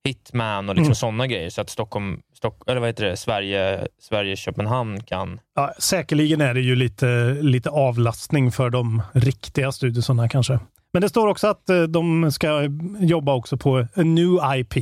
[0.05, 0.95] Hitman och liksom Mm.
[0.95, 5.41] sådana grejer, så att Stockholm, Stock, eller vad heter det, Sverige, Sverige Köpenhamn kan...
[5.57, 10.59] Ja, säkerligen är det ju lite, lite avlastning för de riktiga studiosarna kanske.
[10.93, 12.69] Men det står också att eh, de ska
[13.01, 14.75] jobba också på a new IP.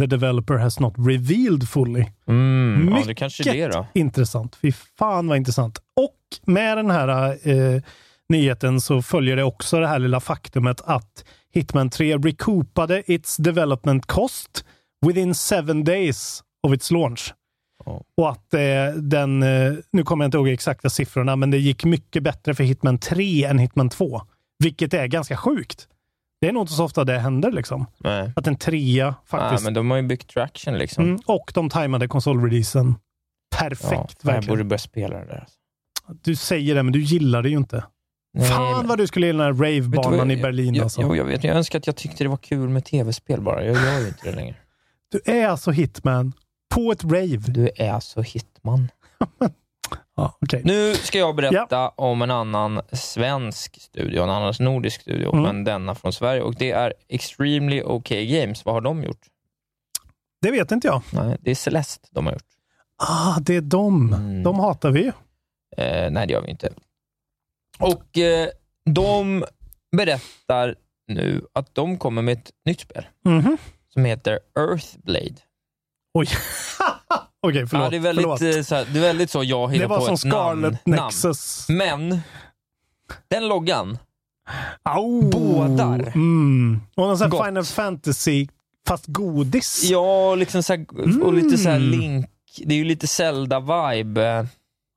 [0.00, 2.04] The developer has not revealed fully.
[2.28, 3.86] Mm, ja, det Mycket kanske är det då.
[3.94, 4.56] intressant.
[4.62, 5.78] Fy fan vad intressant.
[5.78, 6.16] Och
[6.52, 7.08] med den här
[7.48, 7.82] eh,
[8.28, 14.06] nyheten så följer det också det här lilla faktumet att Hitman 3 recoupade its development
[14.06, 14.64] cost
[15.06, 17.34] within seven days of its launch.
[17.84, 18.02] Ja.
[18.16, 21.84] Och att eh, den, eh, nu kommer jag inte ihåg exakta siffrorna, men det gick
[21.84, 24.22] mycket bättre för Hitman 3 än Hitman 2.
[24.58, 25.88] Vilket är ganska sjukt.
[26.40, 27.86] Det är nog inte så ofta det händer liksom.
[27.98, 28.32] Nej.
[28.36, 29.64] Att en trea faktiskt.
[29.64, 31.04] men de har ju byggt traction liksom.
[31.04, 32.94] mm, och de tajmade konsolreleasen.
[33.58, 34.52] Perfekt, ja, jag verkligen.
[34.52, 35.46] borde börja spela det där.
[36.22, 37.84] Du säger det, men du gillar det ju inte.
[38.38, 41.00] Fan vad du skulle gilla den här ravebanan i Berlin jag, alltså.
[41.00, 43.64] Jag, jag, vet, jag önskar att jag tyckte det var kul med tv-spel bara.
[43.64, 44.54] Jag gör ju inte det längre.
[45.08, 46.32] Du är alltså hitman
[46.74, 47.36] på ett rave.
[47.36, 48.88] Du är alltså hitman.
[50.16, 50.62] Ja, okej.
[50.64, 55.42] Nu ska jag berätta om en annan svensk studio, en annan nordisk studio, Mm.
[55.42, 56.42] men denna från Sverige.
[56.42, 58.64] Och Det är Extremely OK Games.
[58.64, 59.20] Vad har de gjort?
[60.42, 61.02] Det vet inte jag.
[61.12, 62.42] Nej, det är Celeste de har gjort.
[62.96, 64.12] Ah, det är de.
[64.14, 64.42] Mm.
[64.42, 65.06] De hatar vi.
[65.76, 66.68] Eh, nej, det gör vi inte.
[67.80, 68.48] Och eh,
[68.90, 69.44] de
[69.96, 70.74] berättar
[71.08, 73.56] nu att de kommer med ett nytt spel Mhm.
[73.94, 75.34] som heter Earthblade.
[76.14, 76.26] Oj.
[77.42, 77.84] Okej, förlåt.
[77.84, 78.56] ja, det, är väldigt, förlåt.
[78.56, 80.60] eh, så här, det är väldigt så jag Det hittar var på som ett namn.
[80.62, 81.02] Scarlet namn.
[81.04, 81.66] Nexus.
[81.68, 82.20] Men
[83.28, 83.98] den loggan,
[84.82, 85.22] Au.
[85.30, 85.98] Bådar.
[86.14, 86.80] Mm.
[86.94, 87.44] Och någon sån här.
[87.44, 88.48] Final Fantasy,
[88.88, 89.84] fast godis.
[89.90, 90.86] ja, liksom så här,
[91.22, 91.90] och lite så här Mm.
[91.90, 92.26] Link,
[92.64, 94.46] det är ju lite Zelda-vibe.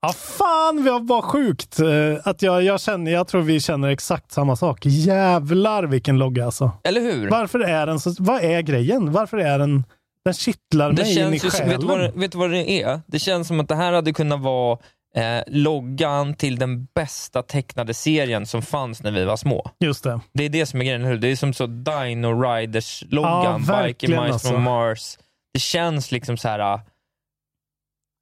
[0.05, 1.87] Ja, fan vad, vad sjukt eh,
[2.23, 4.85] att jag, jag känner, jag tror vi känner exakt samma sak.
[4.85, 6.71] Jävlar vilken logga alltså.
[6.83, 7.29] Eller hur?
[7.29, 9.11] Varför är den så, vad är grejen?
[9.11, 9.83] Varför är den,
[10.25, 12.19] den kittlar Det mig in i känns som, vet du, vad, det- själen.
[12.19, 13.01] vet du vad det är?
[13.07, 14.77] Det känns som att det här hade kunnat vara
[15.15, 19.69] eh, loggan till den bästa tecknade serien som fanns när vi var små.
[19.79, 20.19] Just det.
[20.33, 21.17] Det är det som är grejen, eller?
[21.17, 24.47] Det är som så Dino Ja, Riders-loggan, Biker verkligen Mice alltså.
[24.49, 25.17] from Mars.
[25.53, 26.79] Det känns liksom så här.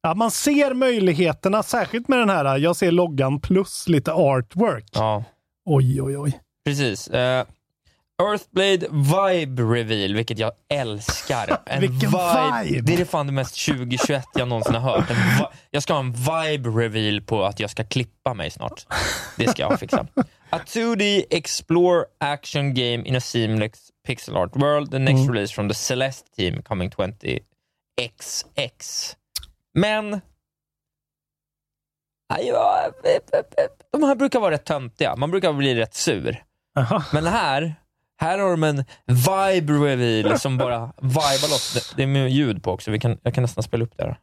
[0.02, 4.84] Ja, man ser möjligheterna, särskilt med den här, jag ser loggan plus lite artwork.
[4.92, 5.24] ja,
[5.64, 6.40] Oj, oj, oj.
[6.64, 7.08] precis.
[7.08, 7.46] Eh,
[8.22, 11.58] Earthblade Vibe Reveal, vilket jag älskar.
[11.66, 12.80] En Vilken vibe!
[12.82, 15.10] Det är det fan det mest 2021 jag någonsin har hört.
[15.70, 18.86] Jag ska ha en vibe reveal på att jag ska klippa mig snart.
[19.36, 20.06] Det ska jag fixa.
[20.50, 24.90] A 2D explore action game in a seamless pixel art world.
[24.90, 25.32] The next Mm.
[25.34, 27.42] release from the Celeste team coming 20XX.
[29.74, 30.20] Men
[32.34, 32.90] Aj, ja,
[33.92, 35.16] de här brukar vara rätt töntiga.
[35.16, 36.44] Man brukar bli rätt sur.
[36.78, 37.04] Aha.
[37.12, 37.74] Men här,
[38.20, 41.74] här har de en vibe reveal som bara vibar loss.
[41.74, 42.90] Det, det är med ljud på också.
[42.90, 44.18] Vi kan, jag kan nästan spela upp det här.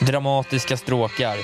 [0.00, 1.36] dramatiska stråkar.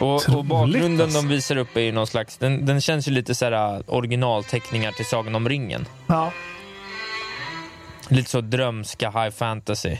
[0.00, 1.22] Och, och bakgrunden alltså.
[1.22, 3.80] de visar upp är ju någon slags, den, den känns ju lite så här äh,
[3.86, 5.86] originalteckningar till Sagan om ringen.
[6.06, 6.32] Ja.
[8.08, 9.96] Lite så drömska high fantasy.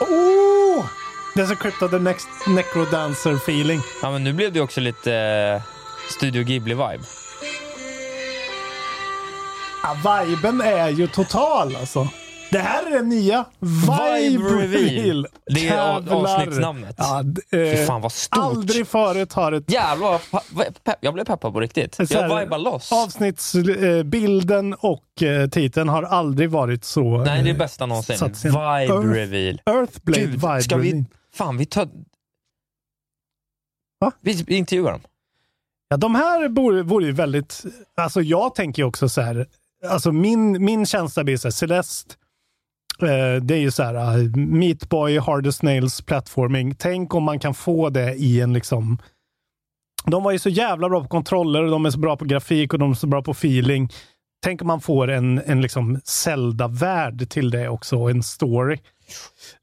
[0.00, 0.84] Oh!
[1.34, 3.80] Det är så Crypt of the Next Necrodancer feeling.
[4.02, 5.62] Ja, men nu blev det också lite eh,
[6.10, 7.04] Studio Ghibli-vibe.
[9.82, 12.08] Ja, viben är ju total alltså.
[12.52, 15.26] Det här är den nya Vibe, Reveal.
[15.46, 16.94] Det är avsnittsnamnet.
[16.98, 18.38] Ja, d- Fy eh, fan vad stort.
[18.44, 20.20] aldrig förut har ett Jävlar
[21.00, 21.98] jag blev peppad på riktigt.
[21.98, 22.92] Här, Jag vibar loss.
[22.92, 27.18] avsnittsbilden och eh, titeln har aldrig varit så...
[27.18, 28.16] Nej, det är eh, bästa någonsin.
[28.44, 29.60] Vibe Earth- reveal.
[29.66, 31.04] Earthblade Gud, Vibe ska vi...
[31.34, 31.88] Fan, vi tar...
[34.00, 34.12] Va?
[34.20, 35.00] Vi intervjuar dem.
[35.88, 37.62] Ja, de här vore, vore ju väldigt...
[37.96, 39.46] Alltså jag tänker ju också så här...
[39.88, 42.16] Alltså min, min känsla blir så här, Celeste, eh,
[43.40, 46.74] det är ju så här, uh, Meat Boy, Hardest Nails, platforming.
[46.74, 48.98] Tänk om man kan få det i en liksom...
[50.04, 52.72] De var ju så jävla bra på kontroller, och de är så bra på grafik
[52.72, 53.88] och de är så bra på feeling.
[54.44, 58.78] Tänk om man får en, en liksom Zelda-värld till det också, och en story.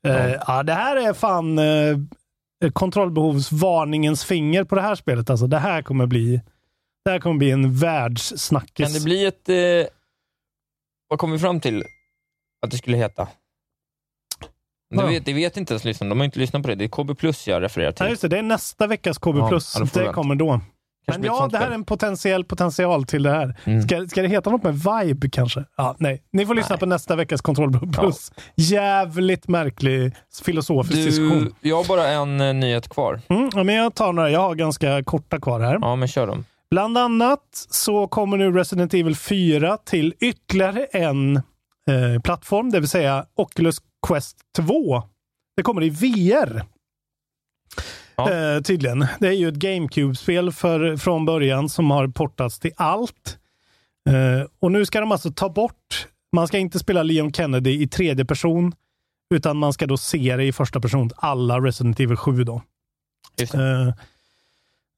[0.07, 1.97] Eh, ja, det här är fan eh,
[2.73, 5.29] kontrollbehovsvarningens finger på det här spelet.
[5.29, 6.41] Alltså, det här kommer bli
[7.05, 8.85] det här kommer bli en världssnackis.
[8.85, 9.49] Kan det bli ett...
[9.49, 9.91] Eh...
[11.07, 11.83] Vad kom vi fram till
[12.61, 13.27] att det skulle heta?
[14.95, 16.09] Det vet, det vet inte ens lyssnarna.
[16.09, 16.75] De har inte lyssnat på det.
[16.75, 18.05] Det är KB Plus jag refererar till.
[18.05, 19.37] Ja, just det, det är nästa veckas KB+.
[19.37, 19.75] Ja, Plus.
[19.79, 20.13] ja, det vänta.
[20.13, 20.61] kommer då.
[21.05, 23.55] Kanske Men ja, det här är en potentiell potential till det här.
[23.63, 23.81] Mm.
[23.81, 25.65] Ska, ska det heta något med vibe kanske?
[25.77, 26.23] Ja, nej.
[26.31, 26.79] Ni får lyssna Nej.
[26.79, 28.31] på nästa veckas Kontrollbehov Plus.
[28.55, 31.55] Jävligt märklig filosofisk Du, diskussion.
[31.61, 33.21] jag har bara en eh, nyhet kvar.
[33.29, 34.29] Mm, ja, men jag tar några.
[34.29, 35.77] Jag har ganska korta kvar här.
[35.81, 36.45] Ja, men kör dem.
[36.71, 41.41] Bland annat så kommer nu Resident Evil 4 till ytterligare en
[41.89, 45.03] eh, plattform, det vill säga Oculus Quest 2.
[45.55, 46.63] Det kommer i VR.
[48.15, 48.31] Ja.
[48.31, 49.07] Eh, tydligen.
[49.19, 53.37] Det är ju ett GameCube-spel för, från början som har portats till allt.
[54.09, 57.87] Eh, och nu ska de alltså ta bort, man ska inte spela Leon Kennedy i
[57.87, 58.73] tredje person,
[59.33, 62.61] utan man ska då se det i första person, alla Resident Evil 7 då.
[63.37, 63.57] Just det.
[63.57, 63.93] Uh,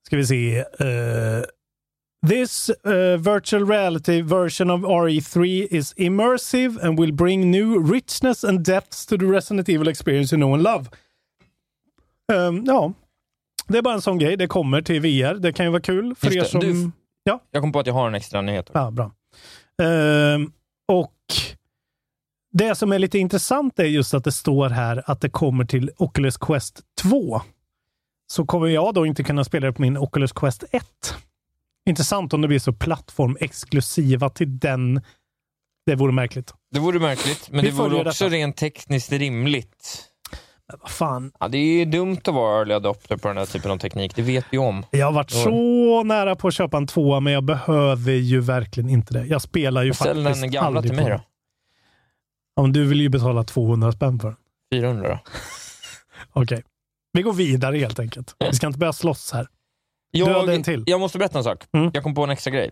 [0.06, 0.66] ska vi se.
[2.28, 8.66] This eh, virtual reality version of RE3 is immersive and will bring new richness and
[8.66, 10.86] depths to the Resident Evil experience you know and love.
[12.34, 12.94] Ehm, ja,
[13.68, 14.38] det är bara en sån grej.
[14.38, 15.34] Det kommer till VR.
[15.40, 16.60] Det kan ju vara kul för Just er som...
[16.60, 16.92] Du-
[17.52, 18.70] Jag kom på att jag har en extra nyhet.
[18.74, 19.12] Ja, bra.
[19.82, 20.52] Ehm,
[20.88, 21.14] och
[22.54, 25.92] det som är lite intressant är just att det står här att det kommer till
[25.98, 27.42] Oculus Quest 2.
[28.32, 30.84] Så kommer jag då inte kunna spela det på min Oculus Quest 1.
[31.90, 35.02] Intressant om det blir så plattformexklusiva till den.
[35.86, 36.54] Det vore märkligt.
[36.72, 38.36] Det vore märkligt, men Vi det vore också detta.
[38.36, 40.08] rent tekniskt rimligt.
[40.68, 41.32] Men vad fan.
[41.40, 44.16] Ja, det är ju dumt att vara early adopter på den här typen av teknik,
[44.16, 44.86] det vet vi om.
[44.92, 48.90] Jag har varit så nära på att köpa en tvåa, men jag behöver ju verkligen
[48.90, 49.26] inte det.
[49.26, 51.22] Jag spelar ju Ställ faktiskt den gamla till mig då.
[52.56, 54.38] Ja, men du vill ju betala 200 spänn för den.
[54.74, 55.20] 400 då.
[56.42, 56.64] Okej.
[57.14, 58.36] Vi går vidare helt enkelt.
[58.40, 59.48] Vi ska inte börja slåss här.
[60.14, 60.74] Hade en till.
[60.74, 61.64] Jag, jag måste berätta en sak.
[61.74, 61.92] Mm.
[61.94, 62.72] Jag kom på en extra grej.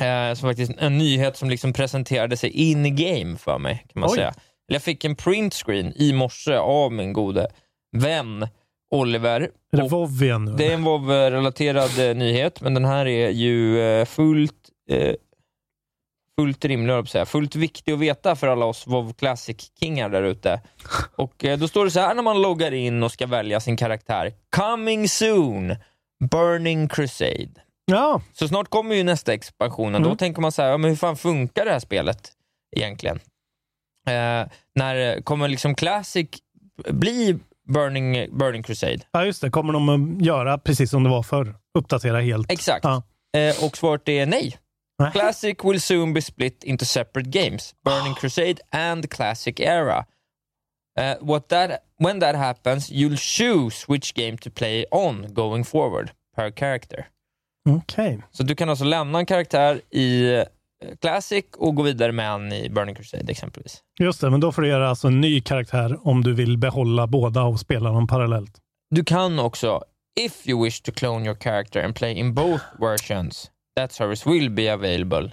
[0.00, 4.10] Eh, som faktiskt en nyhet som liksom presenterade sig in game för mig, kan man
[4.10, 4.16] Oj.
[4.16, 4.34] säga.
[4.66, 7.48] Jag fick en printscreen i morse av min gode
[7.96, 8.48] vän
[8.90, 9.50] Oliver.
[9.72, 10.52] Är det WoW igen nu?
[10.52, 14.54] det är en WoW-relaterad eh, nyhet, men den här är ju eh, fullt,
[14.90, 15.14] eh,
[16.38, 17.26] fullt rimlig, jag att säga.
[17.26, 20.60] Fullt viktig att veta för alla oss WoW Classic-kingar där ute.
[21.16, 23.76] Och eh, Då står det så här när man loggar in och ska välja sin
[23.76, 24.32] karaktär.
[24.56, 25.76] Coming soon!
[26.30, 27.50] Burning Crusade.
[27.84, 30.02] Ja, Så snart kommer ju nästa expansionen.
[30.02, 30.16] Då Mm.
[30.18, 32.32] tänker man så här, ja, men hur fan funkar det här spelet
[32.76, 33.16] egentligen?
[34.08, 36.28] Eh, när kommer liksom Classic
[36.90, 38.98] bli Burning, Burning Crusade?
[39.12, 39.50] ja, just det.
[39.50, 41.54] Kommer de att göra precis som det var förr?
[41.78, 42.52] Uppdatera helt?
[42.52, 42.84] Exakt.
[42.84, 43.02] Ja.
[43.40, 44.56] Eh, och svaret är nej.
[44.98, 45.12] Nej.
[45.12, 47.74] Classic will soon be split into separate games.
[47.84, 50.04] Burning Crusade and Classic Era.
[50.98, 56.10] Eh, what that, when that happens, you'll choose which game to play on going forward
[56.36, 57.06] per character.
[57.68, 58.22] Okej.
[58.30, 60.44] Så du kan alltså lämna en karaktär i eh,
[61.00, 63.82] Classic och gå vidare med en i Burning Crusade exempelvis.
[63.98, 67.06] Just det, men då får du göra alltså en ny karaktär om du vill behålla
[67.06, 68.56] båda och spela dem parallellt.
[68.90, 69.82] Du kan också,
[70.20, 74.50] if you wish to clone your character and play in both versions, that service will
[74.50, 75.30] be available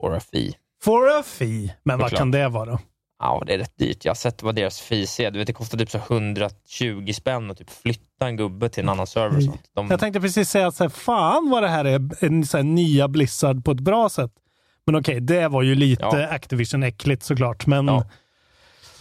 [0.00, 0.52] for a fee.
[0.82, 1.74] For a fee.
[1.82, 2.18] Men vad Såklart.
[2.18, 2.78] kan det vara?
[3.20, 4.04] Ja, det är rätt dyrt.
[4.04, 5.30] Jag har sett vad deras fees är.
[5.30, 8.88] Du vet, det kostar typ så 120 spänn att typ flytta en gubbe till en
[8.88, 9.36] annan server.
[9.36, 9.60] och Sånt.
[9.74, 12.56] De, Jag tänkte precis säga att så här, fan vad det här är en så
[12.56, 14.30] här, nya Blizzard på ett bra sätt.
[14.86, 16.26] Men okej, det var ju lite Ja.
[16.28, 17.66] Activision-äckligt såklart.
[17.66, 18.04] Men Ja.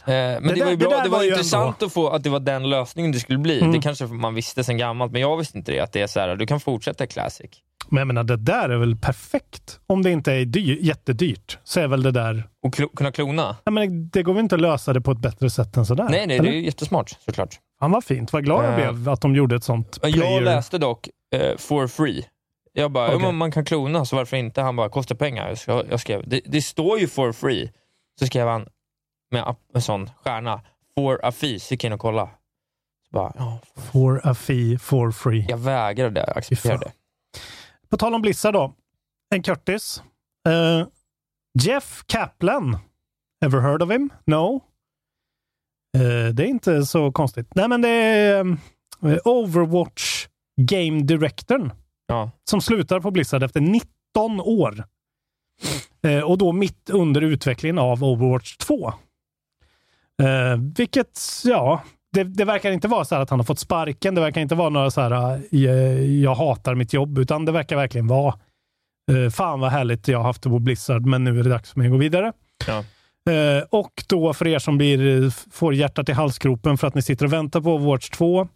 [0.05, 0.89] Eh, men det, där- var ju det bra.
[0.97, 3.59] där Det var, var intressant att få att det var den lösningen det skulle bli.
[3.59, 3.71] Mm.
[3.71, 5.79] Det kanske man visste sen gammalt, men jag visste inte det.
[5.79, 7.49] Att det är så här, du kan fortsätta Classic.
[7.91, 9.79] Men jag menar, det där är väl perfekt?
[9.87, 12.43] Om det inte är dyr, jättedyrt, så är väl det där...
[12.63, 13.57] Och klo- kunna klona?
[13.63, 16.07] Jag menar, det går väl inte att lösa det på ett bättre sätt än sådär?
[16.09, 16.49] Nej, nej, eller?
[16.49, 17.55] det är ju jättesmart såklart.
[17.79, 18.33] Han var fint.
[18.33, 20.31] Vad glad jag Eh, blev att de gjorde ett sånt Men player.
[20.33, 22.25] Jag läste dock eh, for free.
[22.73, 24.61] Jag bara, ja, men man kan klona, så varför inte?
[24.61, 25.55] Han bara, kostar pengar.
[25.89, 27.71] Jag skrev, det, det står ju for free.
[28.19, 28.65] Så skrev han
[29.31, 30.61] med en sån stjärna,
[30.95, 32.29] for a fee, så gick jag in och kollade.
[33.09, 33.59] Så bara, ja,
[33.91, 35.45] For a fee for free.
[35.49, 36.91] jag vägrade acceptera det.
[37.89, 38.73] På tal om Blizzard då.
[39.35, 40.03] En Curtis.
[40.49, 40.87] Eh,
[41.61, 42.77] Jeff Kaplan.
[43.45, 44.09] Ever heard of him?
[44.25, 44.55] No.
[45.97, 47.55] Eh, det är inte så konstigt.
[47.55, 48.45] Nej, men det är
[49.05, 50.27] eh, Overwatch
[50.61, 51.71] Game Directorn
[52.07, 52.31] Ja.
[52.49, 54.83] som slutar på Blizzard efter 19 år.
[56.03, 58.93] Eh, och då mitt under utvecklingen av Overwatch 2.
[60.19, 64.15] Eh, vilket, ja, det, det verkar inte vara så att han har fått sparken.
[64.15, 67.75] Det verkar inte vara några så här, eh, jag hatar mitt jobb, utan det verkar
[67.75, 68.33] verkligen vara,
[69.11, 71.71] eh, fan vad härligt jag har haft det på Blizzard, men nu är det dags
[71.71, 72.33] för mig att gå vidare.
[72.67, 72.83] Ja.
[73.33, 77.25] Eh, och då för er som blir, får hjärtat i halsgropen för att ni sitter
[77.25, 78.47] och väntar på Overwatch 2,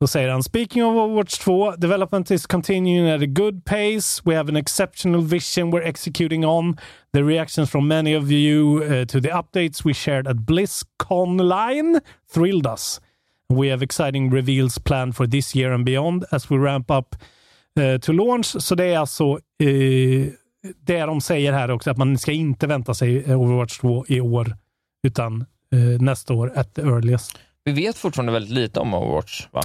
[0.00, 4.22] då säger han “Speaking of Overwatch 2, development is continuing at a good pace.
[4.24, 6.76] We have an exceptional vision we're executing on.
[7.12, 12.00] The reactions from many of you uh, to the updates we shared at BlizzConline
[12.34, 13.00] thrilled us.
[13.48, 17.16] We have exciting reveals planned for this year and beyond as we ramp up
[17.80, 19.24] uh, to launch.” Så det är alltså
[19.62, 20.26] uh,
[20.80, 24.20] det de säger här också, att man ska inte vänta sig eh, Overwatch 2 i
[24.20, 24.56] år,
[25.02, 27.38] utan eh, nästa år at the earliest.
[27.64, 29.62] Vi vet fortfarande väldigt lite om Overwatch, va?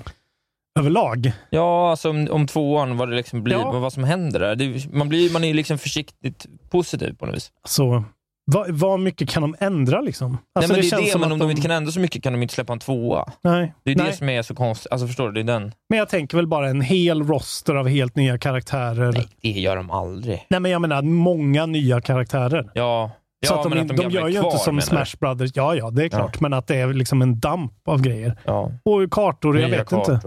[0.79, 1.31] Överlag.
[1.49, 3.71] Ja, alltså om, om tvåan, vad det liksom blir, Ja.
[3.79, 4.55] vad som händer där.
[4.55, 7.51] Det, man, blir, man är liksom försiktigt positiv på något vis.
[7.67, 8.03] Så
[8.45, 10.37] vad, vad mycket kan de ändra liksom?
[10.55, 12.23] Alltså, Nej, men det, är känns det, men om de inte kan ändra så mycket
[12.23, 13.31] kan de inte släppa en tvåa.
[13.43, 14.05] Nej, Det är nej.
[14.05, 14.91] det som är så konstigt.
[14.91, 15.43] Alltså förstår du?
[15.43, 15.71] Det är den.
[15.89, 19.11] Men jag tänker väl bara en hel roster av helt nya karaktärer.
[19.11, 20.45] Nej, det gör de aldrig.
[20.49, 22.71] Nej, men jag menar många nya karaktärer.
[22.73, 24.81] Ja, ja så att de, att de, gamla gör är ju kvar, inte som?
[24.81, 25.51] Smash Brothers.
[25.53, 26.39] Ja, ja, det är klart.
[26.39, 28.37] Men att det är liksom en damp av grejer.
[28.45, 30.19] Ja, Och kartor, jag vet inte.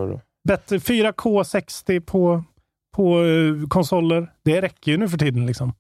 [0.45, 2.45] Bättre 4K 60 på,
[2.97, 4.33] på eh, konsoler.
[4.45, 5.47] Det räcker ju nu för tiden.
[5.47, 5.73] liksom.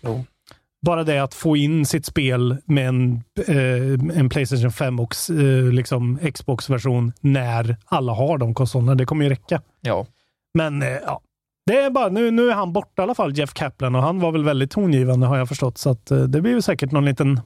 [0.00, 0.24] Jo.
[0.86, 5.72] Bara det att få in sitt spel med en, eh, en Playstation 5 och eh,
[5.72, 8.94] liksom Xbox-version när alla har de konsolerna.
[8.94, 9.62] Det kommer ju räcka.
[9.80, 10.06] Ja.
[10.54, 11.20] Men eh, ja,
[11.66, 14.20] det är bara, nu, nu är han borta i alla fall, Jeff Kaplan, och han
[14.20, 15.78] var väl väldigt tongivande har jag förstått.
[15.78, 17.40] Så att, eh, det blir ju säkert någon liten,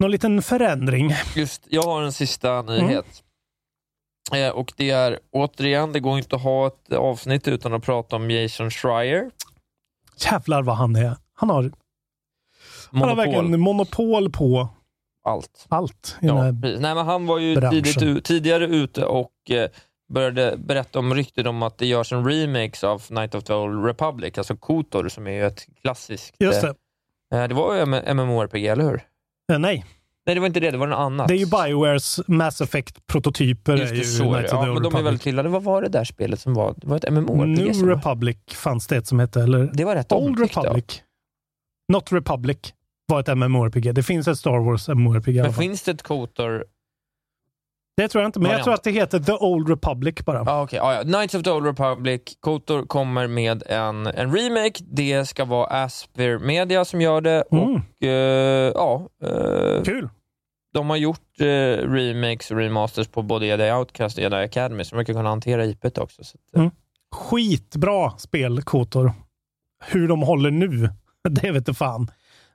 [0.00, 1.14] någon liten förändring.
[1.36, 3.02] Just, jag har en sista Mm.
[4.32, 8.16] Eh, och det är återigen, det går inte att ha ett avsnitt utan att prata
[8.16, 9.30] om Jason Schreier.
[10.16, 11.16] Jävlar vad han är.
[11.34, 11.72] Han har,
[12.92, 14.68] han har verkligen monopol på
[15.24, 15.66] Allt.
[15.68, 16.16] allt.
[16.22, 16.80] i den Ja, här precis.
[16.80, 19.70] Nej, men han var ju tidigt, tidigare ute och eh,
[20.12, 23.84] började berätta om rykten om att det görs en remix av Night of the Old
[23.84, 26.34] Republic, alltså KOTOR som är ju ett klassiskt...
[26.38, 26.74] Just det.
[27.34, 29.02] Eh, eh, det var ju MMORPG, eller hur?
[29.52, 29.84] Eh, nej,
[30.26, 31.28] Nej, det var inte det, det var något annat.
[31.28, 33.76] det är ju Biowares Mass Effect-prototyper.
[33.76, 34.28] Just det, ju så det.
[34.28, 35.06] Knights Ja, men Old de är Republic.
[35.06, 35.48] väldigt hyllade.
[35.48, 36.74] Vad var det där spelet som var?
[36.76, 37.88] Det var ett MMORPG New var...
[37.88, 39.70] Republic fanns det ett som hette, eller?
[39.74, 40.40] Det var rätt Old.
[40.40, 41.02] Republic.
[41.92, 42.58] Not Republic
[43.06, 43.94] var ett MMORPG.
[43.94, 46.64] Det finns ett Star Wars MMORPG Men finns det ett KOTOR?
[47.96, 48.64] Det tror jag inte, men jag variant?
[48.64, 50.40] tror att det heter The Old Republic bara.
[50.52, 50.78] Ah, okay.
[50.78, 51.02] ah, ja.
[51.02, 54.72] Knights of the Old Republic, KOTOR kommer med en, en remake.
[54.84, 57.44] Det ska vara Asper Media som gör det.
[57.52, 57.64] Mm.
[57.74, 60.08] Och eh, ja, eh, Kul!
[60.74, 61.44] de har gjort eh,
[61.90, 65.64] remakes och remasters på både Jedi Outcast och Jedi Academy, så de verkar kunna hantera
[65.64, 66.24] IPet också.
[66.24, 66.70] Så att, Mm.
[67.14, 69.12] Skitbra spel, Kotor.
[69.84, 70.68] Hur de håller nu,
[71.30, 72.10] det vet inte fan.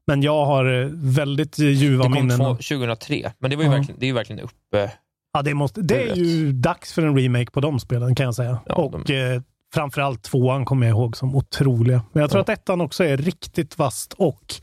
[0.08, 2.38] Men jag har väldigt ljuva Det kom minnen.
[2.38, 3.76] två, av- 2003, men det, var ju Ja.
[3.76, 4.92] verkligen, det är ju verkligen uppe.
[5.40, 6.18] Ja, det, måste, det är Rätt.
[6.18, 8.60] ju dags för en remake på de spelen kan jag säga.
[8.66, 9.42] Ja, och eh,
[9.74, 12.02] framförallt tvåan kommer jag ihåg som otroliga.
[12.12, 12.42] Men jag tror Ja.
[12.54, 14.54] att ettan också är riktigt vast och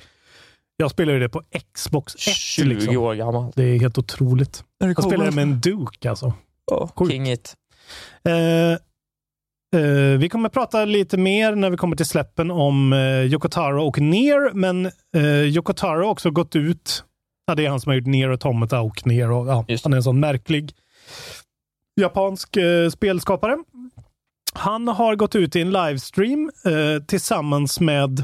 [0.76, 1.42] jag spelar ju det på
[1.74, 2.20] Xbox 1.
[2.20, 2.96] 20 liksom.
[2.96, 3.52] år gammal.
[3.56, 4.64] Det är helt otroligt.
[4.78, 6.32] Jag spelar det med en Duke alltså.
[6.96, 7.12] Sjukt.
[7.12, 7.54] King it.
[8.28, 8.72] Eh,
[9.80, 13.86] eh, vi kommer prata lite mer när vi kommer till släppen om eh, Yoko Taro
[13.86, 14.86] och Nier, men
[15.16, 17.04] eh, Yoko Taro har också gått ut.
[17.46, 19.30] Ja, det är han som har gjort Nier Automata och Nier.
[19.30, 20.72] Och, ja, han är en sån märklig
[22.00, 23.58] japansk eh, spelskapare.
[24.54, 28.18] Han har gått ut i en livestream eh, tillsammans med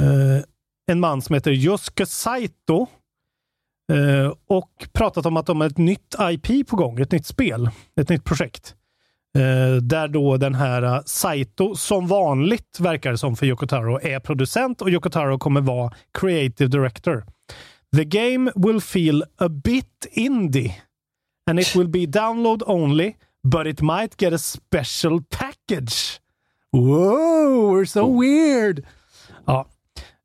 [0.00, 0.44] eh,
[0.86, 2.86] en man som heter Yosuke Saito
[3.92, 7.70] eh, och pratat om att de har ett nytt IP på gång, ett nytt spel,
[8.00, 8.74] ett nytt projekt.
[9.38, 14.20] Eh, där då den här uh, Saito, som vanligt verkar det som för Yokotaro, är
[14.20, 17.24] producent och Yokotaro kommer vara creative director.
[17.94, 20.72] The game will feel a bit indie
[21.46, 26.20] and it will be download only but it might get a special package.
[26.72, 28.84] Whoa, we're so weird!
[29.46, 29.66] Ja.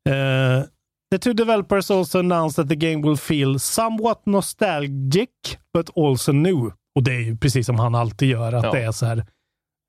[0.08, 0.64] Uh,
[1.10, 6.72] the two developers also announced that the game will feel somewhat nostalgic but also new.
[6.94, 8.72] Och det är ju precis som han alltid gör, att Ja.
[8.72, 9.24] det är så här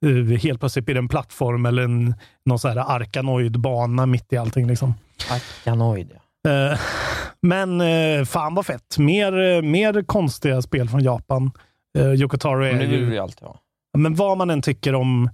[0.05, 2.15] uh, helt plötsligt blir det en plattform eller en,
[2.45, 4.67] någon så här arkanoid-bana mitt i allting.
[4.67, 4.93] Liksom.
[5.29, 6.20] Arkanoid, ja.
[6.48, 6.80] Eh,
[7.42, 8.98] men uh, fan vad fett.
[8.98, 11.52] Mer, eh, mer konstiga spel från Japan.
[11.98, 13.06] Uh, Yokotaro är det ju...
[13.06, 13.60] vi alltid ha.
[13.98, 15.30] Men vad man än tycker om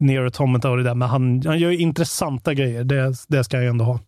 [0.00, 2.84] Nero Automata och det där, men han, han gör ju intressanta grejer.
[2.84, 4.00] Det, det ska jag ändå ha.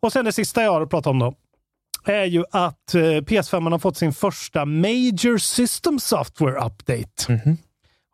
[0.00, 1.34] Och sen det sista jag har att prata om då,
[2.04, 7.32] är ju att eh, PS5 har fått sin första Major System Software Update.
[7.32, 7.56] Mhm.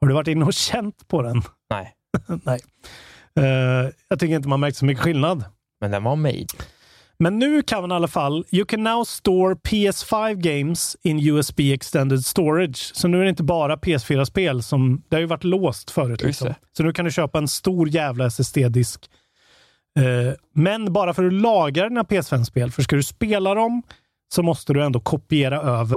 [0.01, 1.43] Har du varit inne och känt på den?
[1.71, 1.95] Nej,
[2.45, 2.61] Nej.
[3.41, 5.45] Eh, jag tycker inte man märkt så mycket skillnad.
[5.81, 6.47] men den var made.
[7.19, 11.61] Men nu kan man i alla fall, you can now store PS5 games in USB
[11.61, 12.91] extended storage.
[12.95, 16.23] Så nu är det inte bara PS4-spel som, det har ju varit låst förut.
[16.23, 16.55] Liksom.
[16.77, 19.11] Så nu kan du köpa en stor jävla SSD-disk.
[19.99, 23.83] Eh, men bara för att lagra dina PS5-spel, för ska du spela dem
[24.35, 25.97] så måste du ändå kopiera över.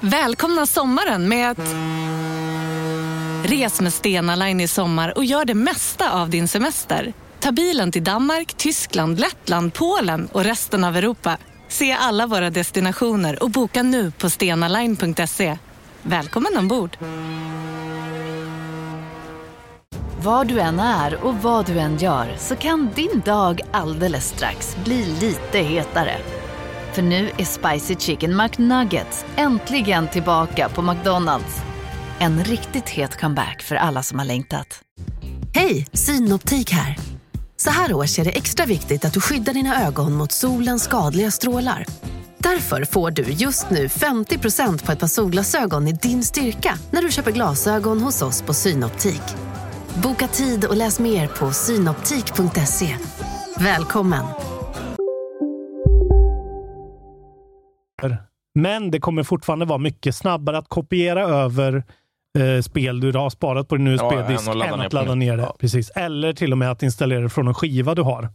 [0.00, 1.74] Välkomna sommaren med att...
[3.44, 7.12] Res med Stena Line i sommar och gör det mesta av din semester.
[7.40, 11.38] Ta bilen till Danmark, Tyskland, Lettland, Polen och resten av Europa.
[11.68, 15.58] Se alla våra destinationer och boka nu på stenaline.se.
[16.02, 16.96] Välkommen ombord!
[20.22, 24.76] Var du än är och vad du än gör så kan din dag alldeles strax
[24.84, 26.16] bli lite hetare.
[26.92, 31.56] För nu är Spicy Chicken McNuggets äntligen tillbaka på McDonalds.
[32.18, 34.82] En riktigt het comeback för alla som har längtat.
[35.54, 37.17] Hej, Synoptik här.
[37.60, 41.30] Så här års är det extra viktigt att du skyddar dina ögon mot solens skadliga
[41.30, 41.86] strålar.
[42.38, 47.10] Därför får du just nu 50% på ett par solglasögon i din styrka när du
[47.10, 49.22] köper glasögon hos oss på Synoptik.
[50.02, 52.96] Boka tid och läs mer på synoptik.se.
[53.58, 54.24] Välkommen!
[58.54, 61.84] Men det kommer fortfarande vara mycket snabbare att kopiera över
[62.38, 65.14] eh, spel du har sparat på din USB-disk än att ladda än ner att ladda
[65.14, 65.42] ner det.
[65.42, 65.56] Ja.
[65.60, 65.90] Precis.
[65.90, 68.28] Eller till och med att installera det från en skiva du har.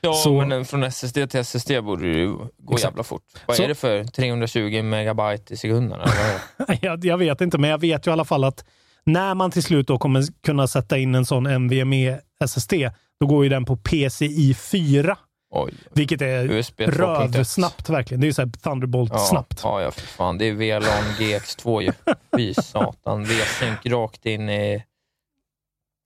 [0.00, 2.84] Ja, Så- men från SSD till SSD borde det ju gå Exakt.
[2.84, 3.22] jävla fort.
[3.46, 5.98] Vad Så- är det för 320 megabyte i sekunden?
[6.80, 8.64] Jag, jag vet inte, men jag vet ju i alla fall att
[9.04, 12.72] när man till slut då kommer kunna sätta in en sån NVMe SSD,
[13.20, 15.16] då går ju den på PCI 4.
[15.52, 15.74] Oj.
[15.94, 17.32] Vilket är USB 2.1.
[17.36, 18.20] rövsnabbt verkligen.
[18.20, 19.60] Det är ju såhär Thunderbolt-snabbt.
[19.62, 20.38] Ja, ja, för fan.
[20.38, 21.92] Det är VLAN GX2 ju.
[22.36, 23.24] Fy satan.
[23.24, 24.84] V-sync rakt in i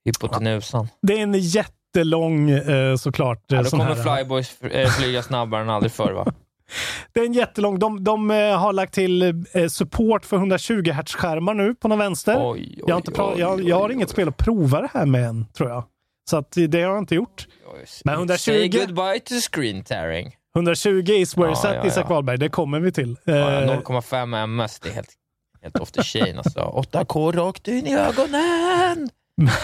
[0.04, 0.88] hypotenusan.
[1.02, 3.44] Det är en jättelång eh, såklart.
[3.46, 6.26] Ja, då kommer här- Flyboys eh, flyga snabbare än aldrig förr va?
[7.12, 7.78] Det är en jättelång.
[7.78, 12.36] De, de eh, har lagt till support för 120 Hz-skärmar nu på någon vänster.
[12.38, 15.24] Oj, oj, jag, har oj, jag, jag har inget spel att prova det här med
[15.28, 15.84] än, tror jag.
[16.30, 17.46] Så att det har jag inte gjort.
[18.04, 20.36] Men 120 Say goodbye to screen tearing.
[20.56, 22.14] 120 is where Ja, at, ja, Isak ja.
[22.14, 22.38] Wahlberg.
[22.38, 23.16] Det kommer vi till.
[23.24, 25.10] Ja, Eh, 0,5 ms, det är helt,
[25.62, 26.60] helt off the chain alltså.
[26.92, 29.08] 8K rakt in i ögonen!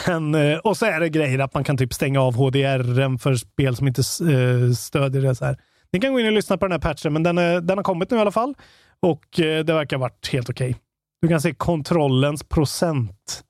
[0.06, 3.34] Men, eh, och så är det grejer att man kan typ stänga av HDR för
[3.34, 5.34] spel som inte eh, stödjer det.
[5.34, 5.58] Så här.
[5.92, 7.82] Ni kan gå in och lyssna på den här patchen, men den, är, den har
[7.84, 8.54] kommit nu i alla fall.
[9.02, 10.76] Och eh, det verkar ha varit helt okej.
[11.22, 13.42] Du kan se kontrollens procent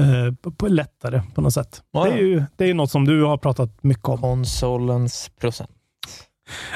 [0.00, 1.82] eh, på, på lättare på något sätt.
[1.92, 4.18] Ja, Det är ju det är något som du har pratat mycket om.
[4.20, 5.70] Konsolens procent.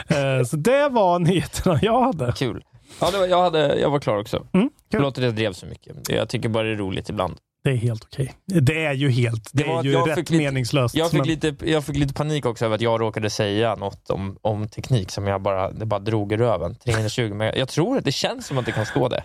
[0.08, 2.32] Eh, så det var nyheterna jag hade.
[2.36, 2.64] Kul.
[3.00, 4.36] Ja, det var, jag, hade, jag var klar också.
[4.36, 4.70] Mm, kul.
[4.90, 6.08] Förlåt att jag drev så mycket.
[6.08, 7.36] Jag tycker bara det är roligt ibland.
[7.64, 8.32] Det är helt okej.
[8.46, 10.94] Det är ju helt, det, Det var är ju rätt lite- meningslöst.
[10.94, 14.10] Jag fick, men- lite, jag fick lite panik också över att jag råkade säga något
[14.10, 16.74] om, om teknik som jag bara, det bara drog i röven.
[16.74, 17.56] 320 meg.
[17.56, 19.24] Jag tror att det känns som att det kan stå det.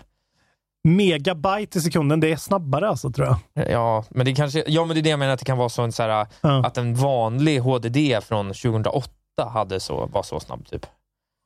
[0.84, 3.70] Megabyte i sekunden, det är snabbare alltså tror jag.
[3.70, 5.68] Ja, men det kanske, ja, men det är det jag menar, att det kan vara
[5.68, 6.66] så, en, så här, Ja.
[6.66, 9.10] att en vanlig HDD från 2008
[9.52, 10.66] hade så, var så snabb.
[10.66, 10.86] Typ.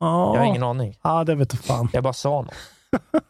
[0.01, 0.35] Ja.
[0.35, 0.99] Jag har ingen aning.
[1.03, 1.89] Ja, det vet du fan.
[1.93, 2.55] Jag bara sa något.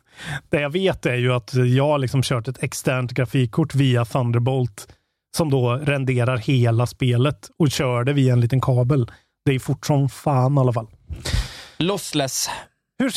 [0.51, 4.89] Det jag vet är ju att jag har liksom kört ett externt grafikkort via Thunderbolt
[5.37, 9.11] som då renderar hela spelet och kör det via en liten kabel.
[9.45, 10.87] Det är fort som fan i alla fall.
[11.77, 12.51] Lossless.
[12.99, 13.13] Hur,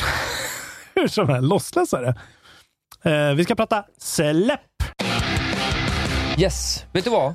[0.96, 2.16] hur som helst, lossless är det.
[3.04, 4.60] Eh, vi ska prata släpp.
[6.38, 6.86] Yes.
[6.94, 7.34] Vet du vad?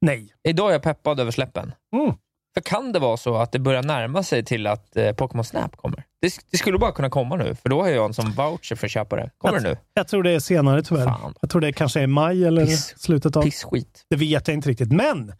[0.00, 0.34] Nej.
[0.48, 1.72] Idag är jag peppad över släppen.
[1.96, 2.14] Mm.
[2.54, 5.76] För kan det vara så att det börjar närma sig till att eh, Pokémon Snap
[5.76, 6.04] kommer?
[6.20, 8.86] Det, det skulle bara kunna komma nu, för då har jag en som voucher för
[8.86, 9.30] att köpa det.
[9.38, 9.76] Kommer jag, det nu?
[9.94, 11.04] Jag tror det är senare tyvärr.
[11.04, 11.34] Fan.
[11.40, 12.94] Jag tror det kanske är maj eller Piss.
[12.98, 13.42] slutet av...
[13.42, 14.06] Pissskit.
[14.10, 14.92] Det vet jag inte riktigt.
[14.92, 15.32] Men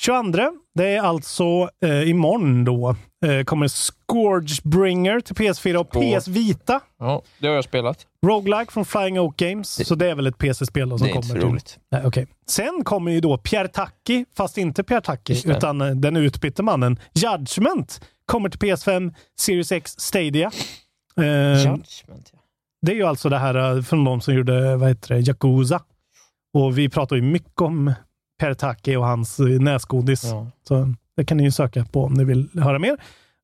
[0.00, 0.38] 22,
[0.74, 2.96] det är alltså eh, imorgon då,
[3.26, 5.90] eh, kommer Scourgebringer till PS4 och.
[5.90, 6.80] PS Vita.
[6.98, 8.06] Ja, det har jag spelat.
[8.24, 9.76] Roguelike från Flying Oak Games.
[9.76, 11.42] Det- så det är väl ett PC-spel som Det är inte kommer så till.
[11.50, 11.78] roligt.
[11.90, 12.26] Nej, okej.
[12.46, 15.56] Sen kommer ju då Pierre Taki, fast inte Pierre Taki, det.
[15.56, 16.98] utan eh, den utbytte mannen.
[17.14, 20.50] Judgment kommer till PS5, Series X, Stadia.
[21.16, 21.24] Eh,
[21.58, 22.02] Judgment,
[22.32, 22.38] ja.
[22.86, 25.80] det är ju alltså det här eh, från de som gjorde, vad heter det, Yakuza.
[26.54, 27.92] Och vi pratar ju mycket om
[28.40, 30.24] Pierre Taki och hans eh, näsgodis.
[30.24, 30.46] ja.
[30.68, 32.96] Så det kan ni ju söka på om ni vill höra mer.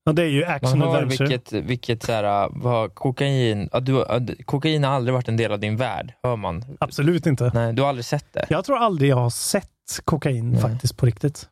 [0.06, 1.28] Och det är ju action Man hör adventure.
[1.28, 5.36] vilket, vilket så här, vad, kokain, ja, du, ja, d- kokain har aldrig varit en
[5.36, 6.64] del av din värld, hör man.
[6.80, 7.50] Absolut inte.
[7.54, 8.46] Nej, du har aldrig sett det.
[8.48, 9.66] Jag tror aldrig jag har sett
[10.04, 10.60] kokain Nej.
[10.60, 11.48] faktiskt på riktigt.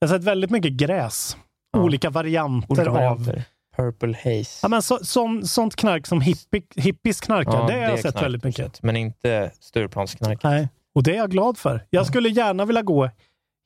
[0.00, 1.36] Jag har sett väldigt mycket gräs.
[1.72, 1.80] Ja.
[1.82, 2.96] Olika varianter Olika av...
[2.96, 3.44] varianter.
[3.76, 4.58] Purple haze.
[4.62, 8.12] Ja, men så, sån, sånt knark som hippie, hippies knarkar, Ja, det har jag sett
[8.12, 8.82] knark, väldigt mycket.
[8.82, 10.42] Men inte Stureplansknark.
[10.42, 10.68] Nej.
[10.94, 11.86] Och det är jag glad för.
[11.90, 13.10] Jag skulle gärna vilja gå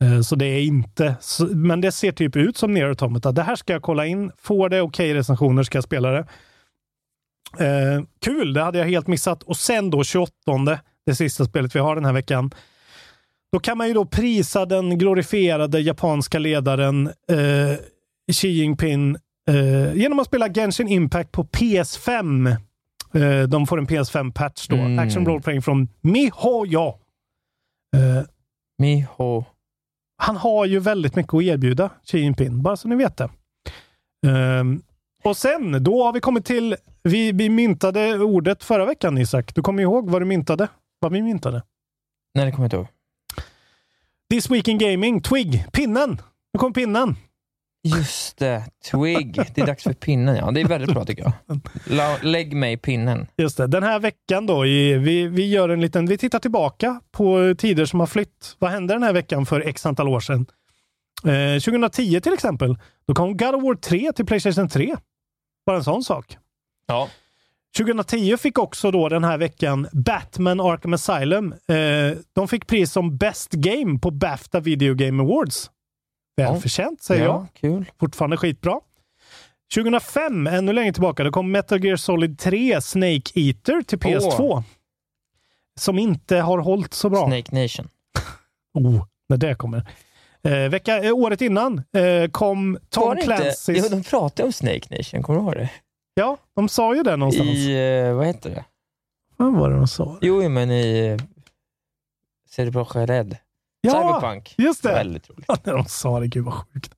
[0.04, 1.16] Eh, Så det är inte...
[1.54, 3.32] Men det ser typ ut som NER Automata.
[3.32, 4.32] Det här ska jag kolla in.
[4.38, 6.26] Får det okej recensioner ska jag spela det.
[7.58, 9.42] Eh, kul, det hade jag helt missat.
[9.42, 10.32] Och sen då 28,
[11.06, 12.50] det sista spelet vi har den här veckan.
[13.52, 17.76] Då kan man ju då prisa den glorifierade japanska ledaren eh,
[18.32, 19.16] Xi Jinping
[19.48, 22.56] eh, genom att spela Genshin Impact på PS5.
[23.14, 24.76] Eh, de får en PS5-patch då.
[24.76, 24.98] Mm.
[24.98, 26.86] Action Role Playing från MiHoYo.
[27.96, 28.22] Eh,
[28.78, 29.44] Miho.
[30.16, 33.30] Han har ju väldigt mycket att erbjuda, Xi Jinping, bara så ni vet det.
[34.26, 34.82] Ehm,
[35.24, 39.54] och sen, då har vi kommit till, vi, vi myntade ordet förra veckan Isak.
[39.54, 40.68] Du kommer ihåg vad du myntade?
[41.00, 41.62] Vad vi myntade?
[42.34, 42.86] Nej, det kommer jag inte ihåg.
[44.30, 46.10] This Week in Gaming, Twig, pinnen!
[46.52, 47.16] Nu kom pinnen!
[47.86, 49.34] Just det, Twig.
[49.54, 50.50] Det är dags för pinnen, ja.
[50.50, 51.60] Det är väldigt bra tycker jag.
[51.86, 53.26] La, lägg mig pinnen.
[53.36, 57.00] Just det, den här veckan då, i, vi, vi gör en liten, vi tittar tillbaka
[57.12, 58.56] på tider som har flytt.
[58.58, 60.46] Vad hände den här veckan för x antal år sedan?
[61.24, 62.78] Eh, 2010 till exempel,
[63.08, 64.96] då kom God of War 3 till Playstation 3.
[65.66, 66.36] Bara en sån sak.
[66.86, 67.08] Ja.
[67.76, 71.52] 2010 fick också då den här veckan Batman Arkham Asylum.
[71.52, 75.70] Eh, de fick pris som Best Game på Bafta Video Game Awards.
[76.36, 77.34] Välförtjänt säger jag.
[77.34, 77.84] ja, kul.
[78.00, 78.80] Fortfarande skitbra.
[79.74, 84.62] 2005, ännu längre tillbaka, då kom Metal Gear Solid 3 Snake Eater till PS2.
[85.80, 87.26] Som inte har hållit så bra.
[87.26, 87.88] Snake Nation.
[88.74, 89.88] Oh, när det kommer.
[90.42, 93.72] Eh, vecka, eh, året innan eh, kom Tom Clancy's...
[93.72, 95.70] Jo, de pratade om Snake Nation, kommer du ihåg det?
[96.14, 97.48] Ja, de sa ju det någonstans.
[97.48, 98.64] I, eh, vad heter det?
[99.36, 100.18] Vad var det de sa?
[100.20, 101.26] Jo, men i eh,
[102.50, 103.36] Cerebral Red.
[103.86, 104.54] Ja, Cyberpunk.
[104.58, 104.92] just det.
[104.92, 105.44] Väldigt roligt.
[105.48, 106.94] Ja, när de sa det, gud vad sjukt.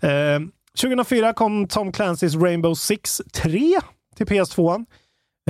[0.00, 0.40] Eh,
[0.80, 3.80] 2004 kom Tom Clancy's Rainbow Six 3
[4.16, 4.84] till PS2.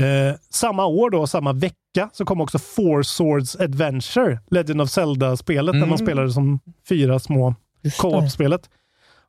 [0.00, 5.72] Eh, samma år då, samma vecka, så kom också Four Swords Adventure, Legend of Zelda-spelet,
[5.72, 5.88] där Mm.
[5.88, 7.54] man spelade som fyra små
[7.98, 8.70] co-op-spelet.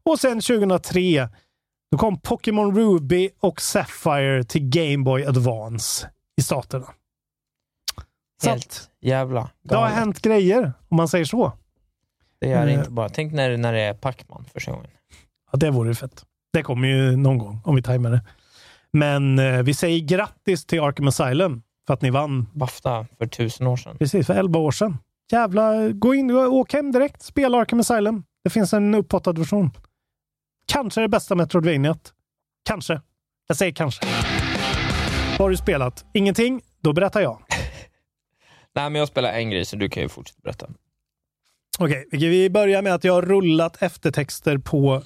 [0.06, 1.30] Och sen 2003,
[1.92, 6.86] då kom Pokémon Ruby och Sapphire till Game Boy Advance i staterna.
[8.50, 9.98] Helt jävla det har galet.
[9.98, 11.52] hänt grejer, om man säger så.
[12.42, 12.74] Det är Eh.
[12.74, 13.10] inte bara.
[13.10, 14.88] Tänk när, när det är Pacman första gången.
[15.52, 16.24] Ja, det vore ju fett.
[16.54, 18.22] Det kommer ju någon gång, om vi tajmar det.
[18.94, 21.62] Men eh, vi säger grattis till Arkham Asylum.
[21.88, 22.48] för att ni vann.
[22.54, 23.98] Bafta för tusen år sedan.
[23.98, 24.98] Precis, för elva år sedan.
[25.32, 27.22] Jävla, gå in, åk hem direkt.
[27.22, 28.24] Spela Arkham Asylum.
[28.44, 29.72] Det finns en upphottad version.
[30.68, 32.14] Kanske det bästa Metroidvaniat.
[32.66, 33.02] Kanske.
[33.48, 34.06] Jag säger kanske.
[35.32, 36.06] Vad har du spelat?
[36.14, 36.62] Ingenting?
[36.82, 37.42] Då berättar jag.
[38.76, 40.68] Nej, men jag spelar en grej, så du kan ju fortsätta berätta.
[41.80, 45.04] Okej, vi börjar med att jag har rullat eftertexter på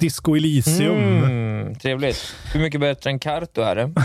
[0.00, 1.24] Disco Elysium.
[1.24, 2.34] Mm, trevligt.
[2.52, 3.92] Hur mycket bättre än Karto är det?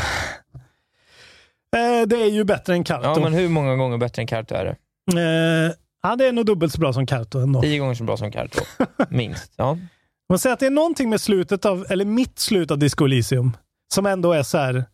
[1.76, 3.04] Eh, det är ju bättre än Karto.
[3.04, 4.76] Ja, men hur många gånger bättre än Karto är det?
[5.22, 5.72] Eh,
[6.04, 7.62] ja, det är nog dubbelt så bra som Karto ändå.
[7.62, 8.60] Tio gånger så bra som Karto.
[9.10, 9.54] Minst.
[9.56, 9.78] Ja.
[10.30, 13.58] Man säger att det är någonting med slutet av, eller mitt slut av Disco Elysium,
[13.94, 14.86] som ändå är så här.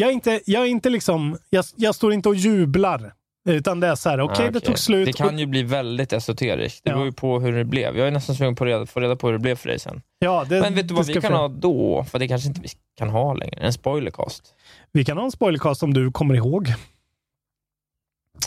[0.00, 3.12] Jag är inte, jag är inte liksom, jag, jag står inte och jublar.
[3.48, 5.06] Utan det är så här, okej, Ah, det tog slut.
[5.06, 6.84] Det kan ju bli väldigt esoteriskt.
[6.84, 6.94] Det Ja.
[6.96, 7.98] beror ju på hur det blev.
[7.98, 10.02] Jag är nästan sugen på att få reda på hur det blev för dig sen.
[10.18, 12.04] ja, det, Men vet du vad vi kan få- ha då?
[12.10, 12.68] För det kanske inte vi
[12.98, 13.60] kan ha längre.
[13.60, 14.54] En spoilercast.
[14.92, 16.72] Vi kan ha en spoilercast om du kommer ihåg.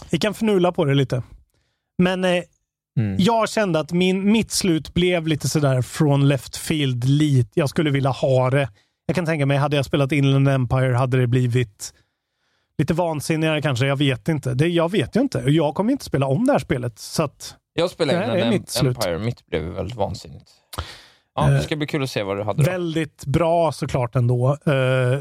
[0.09, 1.23] Vi kan fnula på det lite.
[1.97, 2.43] Men eh,
[2.99, 3.15] Mm.
[3.19, 7.03] jag kände att min, mitt slut blev lite sådär från left field.
[7.03, 7.49] Lite.
[7.53, 8.69] Jag skulle vilja ha det.
[9.11, 11.93] Jag kan tänka mig, hade jag spelat Inland Empire hade det blivit
[12.77, 13.85] lite vansinnigare kanske.
[13.85, 14.53] Jag vet inte.
[14.53, 15.43] Det, jag vet ju inte.
[15.47, 16.99] Jag kommer inte spela om det här spelet.
[16.99, 18.97] Så att, Jag spelar Det här innan är Em- mitt slut.
[18.97, 19.19] Empire.
[19.19, 20.51] Mitt blev väldigt vansinnigt.
[21.35, 22.71] Ja, det Eh, ska bli kul att se vad du hade då.
[22.71, 24.57] väldigt bra såklart ändå.
[24.67, 25.19] Uh,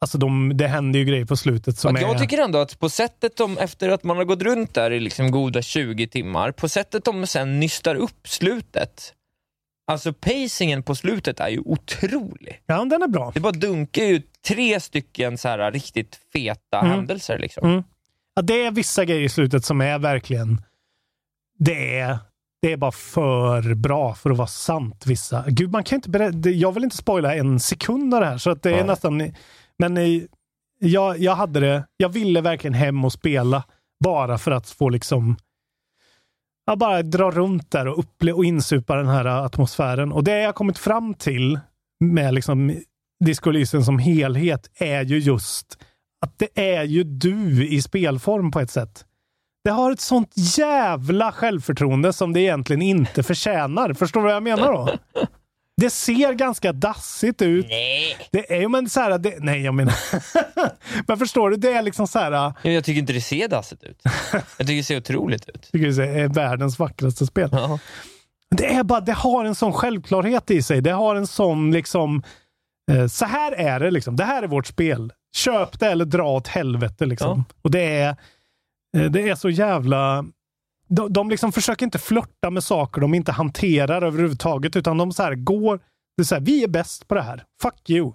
[0.00, 2.18] alltså de, det händer ju grejer på slutet som Att jag är...
[2.18, 5.30] tycker ändå att på sättet de, efter att man har gått runt där i liksom
[5.30, 9.12] goda 20 timmar, på sättet de sen nystar upp slutet.
[9.86, 12.60] Alltså pacingen på slutet är ju otrolig.
[12.66, 13.30] Ja, den är bra.
[13.34, 16.90] Det bara dunkar ju tre stycken så här riktigt feta Mm.
[16.92, 17.38] händelser.
[17.38, 17.68] Liksom.
[17.70, 17.82] Mm.
[18.34, 20.62] Ja, det är vissa grejer i slutet som är verkligen...
[21.58, 22.18] Det är,
[22.62, 25.06] det är bara för bra för att vara sant.
[25.06, 25.44] Vissa.
[25.48, 26.50] Gud, man kan inte berätta.
[26.50, 28.38] Jag vill inte spoila en sekund av det här.
[28.38, 28.84] Så att det är Nej.
[28.86, 29.32] nästan...
[29.78, 30.22] Men eh,
[30.78, 31.86] jag, jag hade det.
[31.96, 33.64] Jag ville verkligen hem och spela.
[34.04, 35.36] Bara för att få liksom...
[36.66, 40.12] Jag bara drar runt där och, upple- och insupar den här äh, atmosfären.
[40.12, 41.60] Och det jag har kommit fram till
[42.00, 42.76] med liksom
[43.24, 45.78] Disco som helhet är ju just
[46.26, 49.04] att det är ju du i spelform på ett sätt.
[49.64, 53.92] Det har ett sånt jävla självförtroende som det egentligen inte förtjänar.
[53.92, 54.88] Förstår du vad jag menar då?
[55.76, 57.66] Det ser ganska dassigt ut.
[57.68, 58.16] Nej.
[58.30, 59.94] Det är ju men så här, det, nej jag menar...
[61.08, 62.52] men förstår du, det är liksom så här...
[62.62, 64.02] Jag tycker inte det ser dassigt ut.
[64.32, 65.62] Jag tycker det ser otroligt ut.
[65.72, 67.48] tycker det är världens vackraste spel.
[67.52, 67.78] Ja.
[68.50, 70.80] Det är bara, det har en sån självklarhet i sig.
[70.80, 72.22] Det har en sån liksom,
[72.92, 74.16] eh, så här är det liksom.
[74.16, 75.12] Det här är vårt spel.
[75.36, 77.44] Köp det eller dra åt helvete liksom.
[77.62, 78.16] Och det är,
[78.96, 80.24] eh, det är så jävla,
[80.94, 85.22] de, de liksom försöker inte flörta med saker de inte hanterar överhuvudtaget, utan de så
[85.22, 85.80] här går,
[86.16, 87.44] det är så här, vi är bäst på det här.
[87.62, 88.12] Fuck you.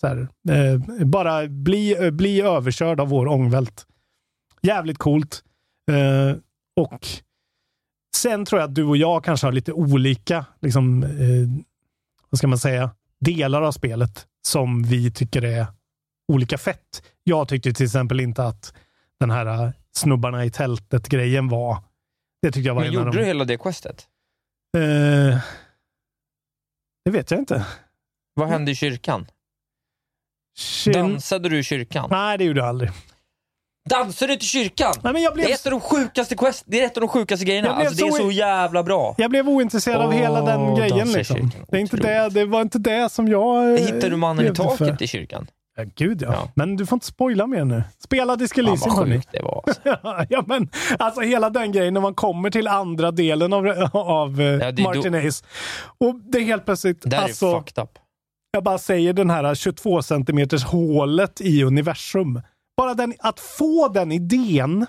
[0.00, 3.86] Så här, eh, bara bli, bli överkörd av vår ångvält.
[4.62, 5.42] Jävligt coolt.
[5.90, 6.36] Eh,
[6.76, 7.06] och
[8.16, 11.64] Sen tror jag att du och jag kanske har lite olika, liksom, eh,
[12.30, 15.66] vad ska man säga, delar av spelet som vi tycker är
[16.32, 17.02] olika fett.
[17.24, 18.74] Jag tyckte till exempel inte att
[19.20, 21.78] den här eh, snubbarna i tältet-grejen var...
[22.42, 23.20] Det tyckte jag var Men en av gjorde de...
[23.22, 24.06] du hela det questet?
[24.78, 25.38] Eh,
[27.04, 27.66] det vet jag inte.
[28.34, 29.26] Vad hände i kyrkan?
[30.58, 30.94] Shit.
[30.94, 32.08] Dansade du i kyrkan?
[32.10, 32.90] Nej, det gjorde jag aldrig.
[33.90, 34.94] Dansar du inte i kyrkan?
[35.02, 37.00] Nej, men jag blev, Det är ett av de sjukaste quest, det är ett av
[37.00, 37.70] de sjukaste grejerna.
[37.70, 39.14] Alltså, det är så- jävla bra.
[39.18, 41.12] jag blev ointresserad av hela den grejen.
[41.12, 41.50] Liksom.
[41.70, 42.34] Det, är inte det, Otroligt.
[42.34, 43.72] det var inte det som jag...
[43.72, 44.76] eh, Hittar du mannen i levde för.
[44.76, 45.46] taket i kyrkan?
[45.84, 46.32] Ja, gud ja.
[46.32, 46.48] Ja.
[46.54, 47.82] Men du får inte spoila mer nu.
[47.98, 49.14] Spela Disco Fan Elysium vad hörni.
[49.16, 49.64] sjukt det var.
[49.66, 50.26] Alltså.
[50.28, 50.68] ja, men
[50.98, 55.14] alltså hela den grejen när man kommer till andra delen av, av eh, Ja, Martin
[55.14, 55.44] Ace.
[55.98, 57.90] Och det är helt plötsligt, Det alltså, är fucked up.
[58.52, 62.40] jag bara säger den här 22 centimeters hålet i universum.
[62.76, 64.86] Bara den, att få den idén.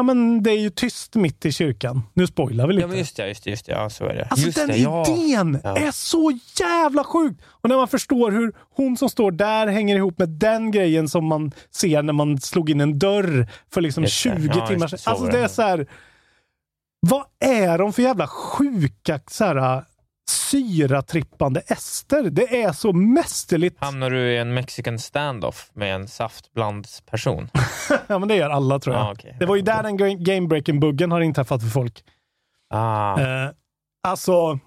[0.00, 2.02] Ja, men det är ju tyst mitt i kyrkan.
[2.14, 2.82] Nu spoilar vi lite.
[2.82, 3.72] Ja, men just det, just det, just det.
[3.72, 4.24] Ja, så är det.
[4.30, 5.76] Alltså just den det, idén Ja.
[5.76, 7.40] är så jävla sjukt!
[7.46, 11.24] Och när man förstår hur hon som står där hänger ihop med den grejen som
[11.24, 14.30] man ser när man slog in en dörr för liksom Just det.
[14.40, 14.98] 20 Ja, timmar sedan.
[14.98, 15.38] Så Alltså det.
[15.38, 15.86] är så här.
[17.00, 19.84] Vad är de för jävla sjuka så här,
[20.30, 22.30] syratrippande ester?
[22.30, 23.80] Det är så mästerligt.
[23.80, 27.48] Hamnar du i en mexican standoff med en saftblandsperson?
[28.06, 29.06] Ja, men det gör alla tror jag.
[29.06, 29.36] Ah, okej.
[29.38, 32.04] Det var ju där den game-breaking-buggen har inträffat för folk.
[32.74, 33.20] Ah.
[33.20, 33.50] Eh,
[34.08, 34.58] alltså,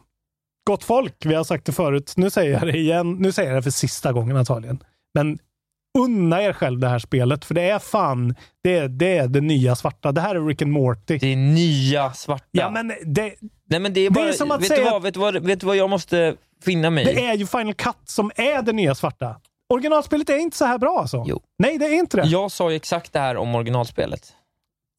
[0.68, 2.14] gott folk, vi har sagt det förut.
[2.18, 3.14] Nu säger jag det igen.
[3.14, 4.84] Nu säger jag det för sista gången antagligen.
[5.14, 5.39] Men
[5.98, 9.41] unna er själv det här spelet, för det är fan, det är det, är det
[9.41, 10.12] nya svarta.
[10.12, 11.18] Det här är Rick and Morty.
[11.18, 12.46] Det är nya svarta.
[12.52, 13.34] Ja, men det,
[13.66, 15.20] Nej, men det är Det bara, är som att vet, säga du vad, vet, du
[15.20, 18.62] vad, vet du vad jag måste finna mig det är ju Final Cut som är
[18.62, 19.36] det nya svarta.
[19.74, 21.24] Originalspelet är inte så här bra alltså.
[21.28, 21.41] Jo.
[21.60, 22.28] Nej, det är inte det.
[22.28, 24.34] Jag sa ju exakt det här om originalspelet.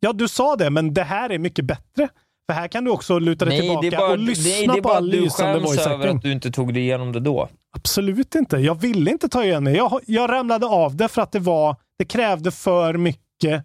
[0.01, 2.09] Ja, du sa det, men det här är mycket bättre.
[2.49, 4.73] För här kan du också luta dig Nej, tillbaka det bara, och lyssna nej, det
[4.73, 6.17] är på bara all att du lysande skäms voice över acting.
[6.17, 7.49] att du inte tog dig igenom det då.
[7.75, 8.57] Absolut inte.
[8.57, 9.77] Jag ville inte ta igen mig.
[9.77, 13.65] Jag, jag ramlade av det för att det var, det krävde för mycket,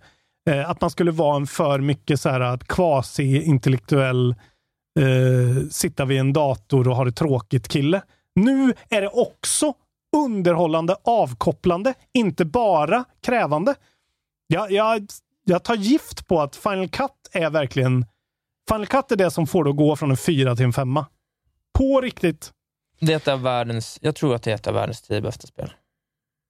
[0.49, 4.35] eh, att man skulle vara en för mycket så här eh, quasi-intellektuell,
[4.99, 8.01] eh, sitta vid en dator och ha det tråkigt kille.
[8.35, 9.73] Nu är det också
[10.17, 13.75] underhållande, avkopplande, inte bara krävande.
[14.47, 15.07] Jag, jag,
[15.45, 18.05] jag tar gift på att Final Cut är verkligen
[18.69, 21.05] Final Cut är det som får det att gå från en fyra till en femma.
[21.77, 22.51] På riktigt.
[22.99, 25.71] Det är världens, jag tror att det är ett av världens tio bästa spel.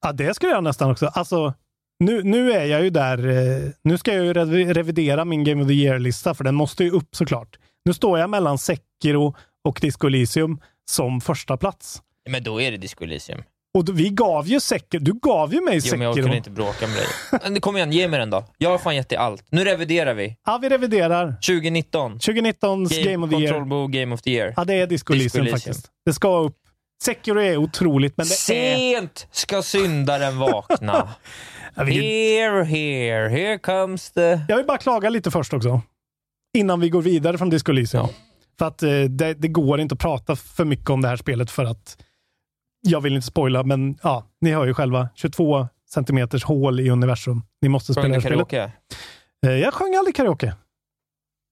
[0.02, 1.06] Ja, det skulle jag nästan också.
[1.06, 1.54] Alltså,
[1.98, 3.26] nu, nu är jag ju där.
[3.28, 6.84] Eh, nu ska jag ju rev- revidera min Game of the Year-lista, för den måste
[6.84, 7.58] ju upp såklart.
[7.84, 9.34] Nu står jag mellan Sekiro
[9.64, 12.02] och Disco Elysium som första plats.
[12.30, 13.42] Men då är det Disco Elysium.
[13.74, 15.00] Och då, vi gav ju Sekiro.
[15.00, 17.06] Du gav ju mig Jo, men jag orkar inte bråka med dig.
[17.42, 18.44] Men Kom igen, ge mig den då.
[18.58, 19.44] Jag har fan gett dig allt.
[19.50, 20.36] Nu reviderar vi.
[20.46, 21.26] Ja, vi reviderar.
[21.32, 22.18] 2019.
[22.18, 23.52] 2019s Game, of the Year.
[23.52, 24.54] Control Bo Game of the Year.
[24.56, 25.90] Ja, det är Disco, Disco Elysium, faktiskt.
[26.04, 26.56] Det ska upp.
[27.02, 28.36] Sekiro är otroligt, men det är...
[28.36, 31.08] Sent ska syndaren vakna.
[31.76, 34.40] Here, here, here comes the...
[34.48, 35.82] jag vill bara klaga lite först också.
[36.58, 38.02] Innan vi går vidare från Disco Elysium.
[38.02, 38.10] Ja.
[38.58, 41.50] För att eh, det, det går inte att prata för mycket om det här spelet
[41.50, 41.96] för att
[42.80, 45.08] jag vill inte spoila, men ja, ni hör ju själva.
[45.14, 47.42] 22 centimeters hål i universum.
[47.62, 48.48] Ni måste spela det spelet.
[48.48, 48.72] karaoke?
[49.46, 50.54] Eh, jag sjöng aldrig karaoke.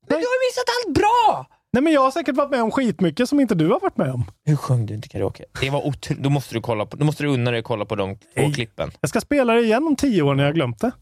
[0.09, 1.47] Men du har missat allt bra!
[1.73, 4.13] Nej, men jag har säkert varit med om skitmycket som inte du har varit med
[4.13, 4.25] om.
[4.45, 5.45] Hur sjöng du inte karaoke?
[5.61, 6.15] Det var otro...
[6.19, 6.97] Då måste du kolla på...
[6.97, 8.91] Då måste du unna dig att kolla på de två klippen.
[9.01, 10.93] Jag ska spela det igen om tio år när jag har glömt det.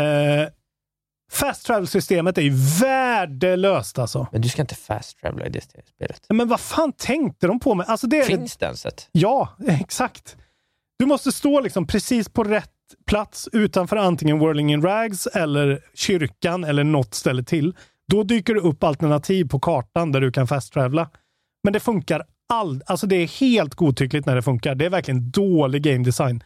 [0.00, 0.48] Eh,
[1.30, 4.26] fast travel-systemet är ju värdelöst alltså.
[4.32, 6.26] Men du ska inte fast travela i det spelet.
[6.28, 7.86] Men vad fan tänkte de på med?
[7.88, 9.08] Alltså det Finns det ens ett?
[9.12, 10.36] Ja, exakt.
[10.98, 12.70] Du måste stå liksom precis på rätt
[13.06, 17.76] plats utanför antingen Whirling in Rags eller kyrkan eller något ställe till.
[18.08, 21.10] Då dyker det upp alternativ på kartan där du kan fast-travela.
[21.64, 24.74] Men det funkar all, alltså det är helt godtyckligt när det funkar.
[24.74, 26.44] Det är verkligen dålig game design.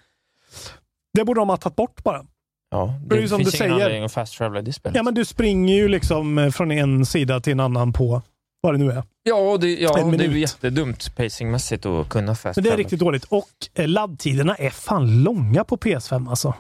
[1.15, 2.27] Det borde de ha tagit bort bara.
[2.75, 3.85] Ja, Det är ju som finns du ingen säger.
[3.85, 4.97] anledning att fast travela i det spelet.
[4.97, 8.23] Ja, men du springer ju liksom eh, från en sida till en annan på
[8.61, 9.03] vad det nu är.
[9.23, 13.01] Ja, det, ja, En det är jättedumt pacingmässigt att kunna fast Men det är riktigt
[13.01, 13.25] dåligt.
[13.25, 16.55] Och eh, laddtiderna är fan långa på PS5 alltså.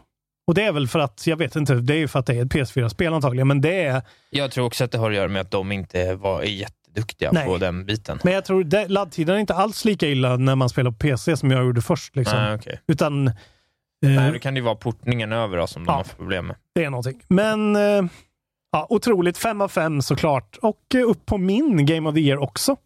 [0.47, 2.35] Och det är väl för att, jag vet inte, det är ju för att det
[2.35, 4.03] är ett PS4-spel antagligen, men det är...
[4.31, 7.47] Jag tror också att det har att göra med att de inte var jätteduktiga Nej.
[7.47, 8.19] på den biten.
[8.25, 11.37] Men jag tror det, laddtiderna är inte alls lika illa när man spelar på PC
[11.37, 12.17] som jag gjorde först.
[12.17, 12.39] Liksom.
[12.39, 12.81] Nej, okej.
[12.87, 13.31] Utan...
[14.05, 15.97] eh, Nej, då kan det ju vara portningen över då, som de Ja.
[15.97, 16.57] har problem med.
[16.75, 17.23] Det är någonting.
[17.29, 18.05] Men eh,
[18.73, 19.39] ja, otroligt.
[19.39, 20.59] Fem av fem såklart.
[20.63, 22.77] Och eh, upp på min Game of the Year också.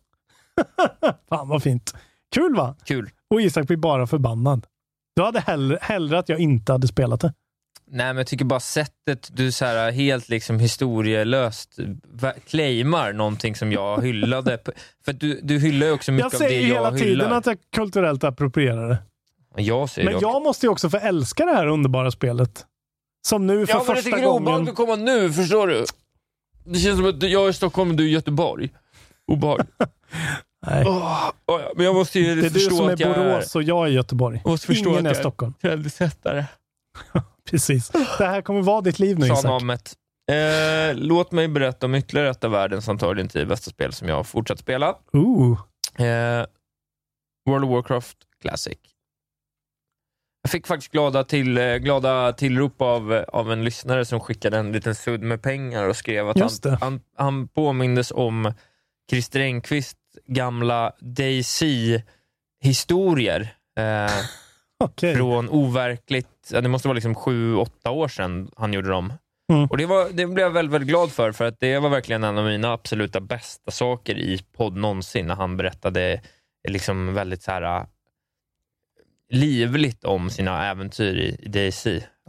[1.28, 1.94] Fan vad fint.
[2.34, 2.76] Kul va?
[2.84, 3.10] Kul.
[3.30, 4.66] Och Isak blir bara förbannad.
[5.16, 7.32] Du hade hellre, hellre att jag inte hade spelat det.
[7.90, 11.78] Nej, men jag tycker bara sättet du så här, helt liksom historielöst
[12.46, 14.58] claimar någonting som jag hyllade.
[15.04, 16.98] För du, du hyllar ju också mycket Jag av det säger jag hela hyllar.
[17.04, 18.98] tiden att jag kulturellt approprierar det.
[19.58, 22.66] Men jag säger Men jag måste ju också få älska det här underbara spelet.
[23.26, 24.68] Som nu för Ja, men jag första tycker det är obehagligt gången...
[24.68, 25.84] att komma nu, förstår du?
[26.64, 28.70] Det känns som att jag är i Stockholm och du är i Göteborg.
[29.32, 29.70] Obehagligt.
[30.66, 30.84] Nej.
[30.86, 33.56] Åh, ja, men jag måste ju Det är du förstå som är att jag Borås
[33.56, 34.40] och jag är Göteborg.
[34.44, 35.54] Jag måste förstå Ingen att är jag Stockholm.
[35.62, 36.44] trendsättare.
[37.50, 37.88] Precis.
[37.88, 39.62] Det här kommer vara ditt liv nu Sa Isak.
[40.30, 44.16] Eh, låt mig berätta om ytterligare ett av världens antagligen tio bästa spel som jag
[44.16, 44.96] har fortsatt spela.
[45.12, 45.60] Ooh.
[45.98, 46.46] Eh,
[47.50, 48.78] World of Warcraft Classic.
[50.48, 54.72] Jag fick faktiskt glada, till, eh, glada tillrop av, av en lyssnare som skickade en
[54.72, 58.52] liten sudd med pengar och skrev att han, han, han påmindes om
[59.10, 63.54] Christer Engqvists gamla DC-historier.
[63.78, 64.10] Eh,
[64.84, 65.16] Okej.
[65.16, 69.12] från overkligt, det måste vara liksom sju, åtta år sedan han gjorde dem.
[69.52, 69.66] Mm.
[69.66, 72.24] Och det, var, det blev jag väldigt, väldigt glad för, för att det var verkligen
[72.24, 76.20] en av mina absoluta bästa saker i podd någonsin, när han berättade
[76.68, 77.86] liksom väldigt så här
[79.30, 81.36] livligt om sina äventyr i.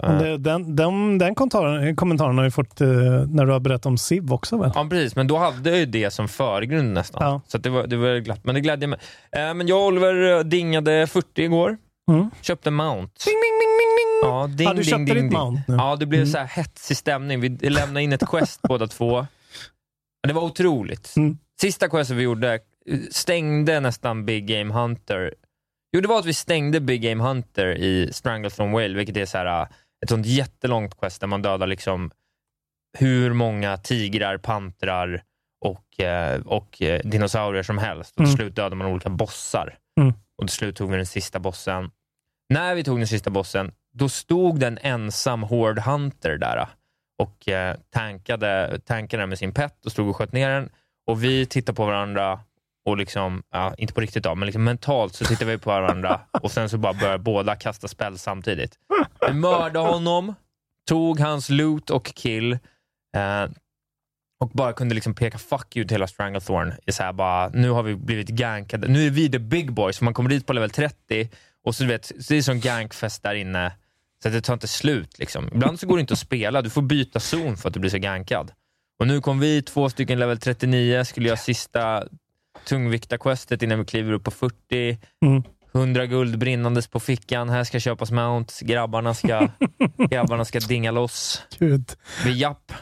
[0.02, 2.88] Men Eh, det- Den, den, den kommentaren, kommentaren har ju fått eh,
[3.28, 4.72] när du har berättat om Civ också väl?
[4.76, 5.16] Ja, precis.
[5.16, 7.22] Men då hade jag ju det som förgrund nästan.
[7.24, 7.42] Ja.
[7.48, 8.40] Så det, var, det var glatt.
[8.44, 9.00] Men det glädde mig.
[9.32, 11.78] Eh, men jag och Oliver eh, dingade 40 igår.
[12.12, 12.30] Mm.
[12.42, 13.14] Köpte Mount.
[13.26, 14.30] Ding, ding, ding, ding, ding.
[14.32, 15.40] Ja, ding, Ja, du köpte ding, ditt ding.
[15.40, 15.76] Mount nu.
[15.76, 16.32] Ja, det blev Mm.
[16.32, 17.40] så här hetsig stämning.
[17.42, 19.28] Vi lämnade in ett quest båda två.
[20.28, 21.14] Det var otroligt.
[21.18, 21.38] Mm.
[21.62, 22.60] Sista questet vi gjorde
[23.12, 25.34] stängde nästan Big Game Hunter.
[25.92, 29.38] Jo, det var att vi stängde Big Game Hunter i Stranglethorn Whale, vilket är så
[29.38, 29.68] här, eh,
[30.04, 32.12] ett sånt jättelångt quest där man dödar liksom
[32.98, 35.24] hur många tigrar, pantrar
[35.66, 38.12] och, eh, och eh, dinosaurier som helst.
[38.12, 38.38] Och till Mm.
[38.38, 39.78] slut dödar man olika bossar.
[40.00, 40.14] Mm.
[40.42, 41.92] Och till slut tog vi den sista bossen.
[42.50, 46.68] När vi tog den sista bossen, då stod det en ensam Horde Hunter där
[47.22, 47.50] och
[47.94, 50.70] tankade, tankade den med sin pet och stod och sköt ner den.
[51.08, 52.40] Och vi tittade på varandra
[52.90, 56.22] och liksom, ja, inte på riktigt då, men liksom mentalt så tittade vi på varandra
[56.42, 58.76] och sen så bara började båda kasta spel samtidigt.
[59.28, 60.36] Vi mördade honom,
[60.88, 62.52] tog hans loot och kill
[63.16, 63.46] eh,
[64.40, 66.74] och bara kunde liksom peka fuck you till hela Stranglethorn.
[66.92, 68.88] Så här bara, nu har vi blivit gankade.
[68.88, 70.02] Nu är vi the big boys.
[70.02, 71.30] Man kommer dit på level 30
[71.64, 73.72] och så, du vet, så det är som gankfest där inne.
[74.24, 75.20] Så att det tar inte slut.
[75.20, 75.50] Liksom.
[75.54, 76.62] Ibland så går det inte att spela.
[76.62, 78.52] Du får byta zon för att du blir så gankad.
[79.00, 82.04] Och nu kom vi, två stycken level 39, skulle göra sista
[82.70, 84.98] tungviktarquestet innan vi kliver upp på 40.
[85.26, 85.44] Mm.
[85.74, 87.50] 100 guld brinnandes på fickan.
[87.50, 88.60] Här ska köpas mounts.
[88.60, 89.48] Grabbarna ska,
[90.10, 91.44] grabbarna ska dinga loss.
[91.60, 91.92] Gud.
[92.26, 92.74] Vi japp.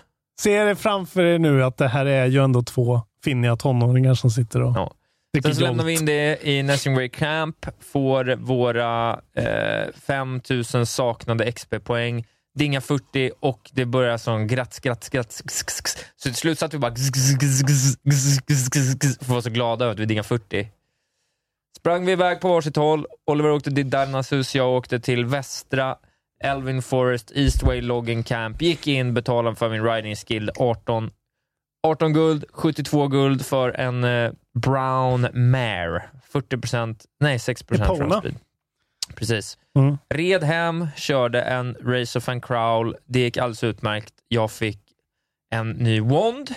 [0.42, 4.32] Ser det framför er nu att det här är ju ändå två finniga tonåringar som
[4.32, 4.94] sitter och Ja.
[5.44, 12.26] Sen så lämnar vi in det i Nessingway Camp, får våra eh, 5000 saknade XP-poäng,
[12.58, 15.32] dinga 40 och det börjar som gratt, skratt, skratt.
[16.16, 17.02] Så till slut satt vi bara för
[19.22, 20.70] att vara så glada över att vi dinga 40.
[21.78, 23.06] Sprang vi iväg på varsitt håll.
[23.26, 25.96] Oliver åkte till Darnas hus, jag åkte till Västra.
[26.44, 28.62] Elvin Forest, Eastway Logging Camp.
[28.62, 30.52] Gick in, betalade för min riding skill.
[30.60, 31.12] 18,
[31.88, 34.02] 18 guld, 72 guld för en
[34.60, 36.04] Brown Mare.
[36.30, 37.88] 40 procent, nej 6 procent.
[39.18, 39.58] Precis.
[39.76, 39.98] Mm.
[40.10, 42.96] Red hem, körde en Race of and Crowl.
[43.06, 44.14] Det gick alldeles utmärkt.
[44.28, 44.80] Jag fick
[45.54, 46.56] en ny wand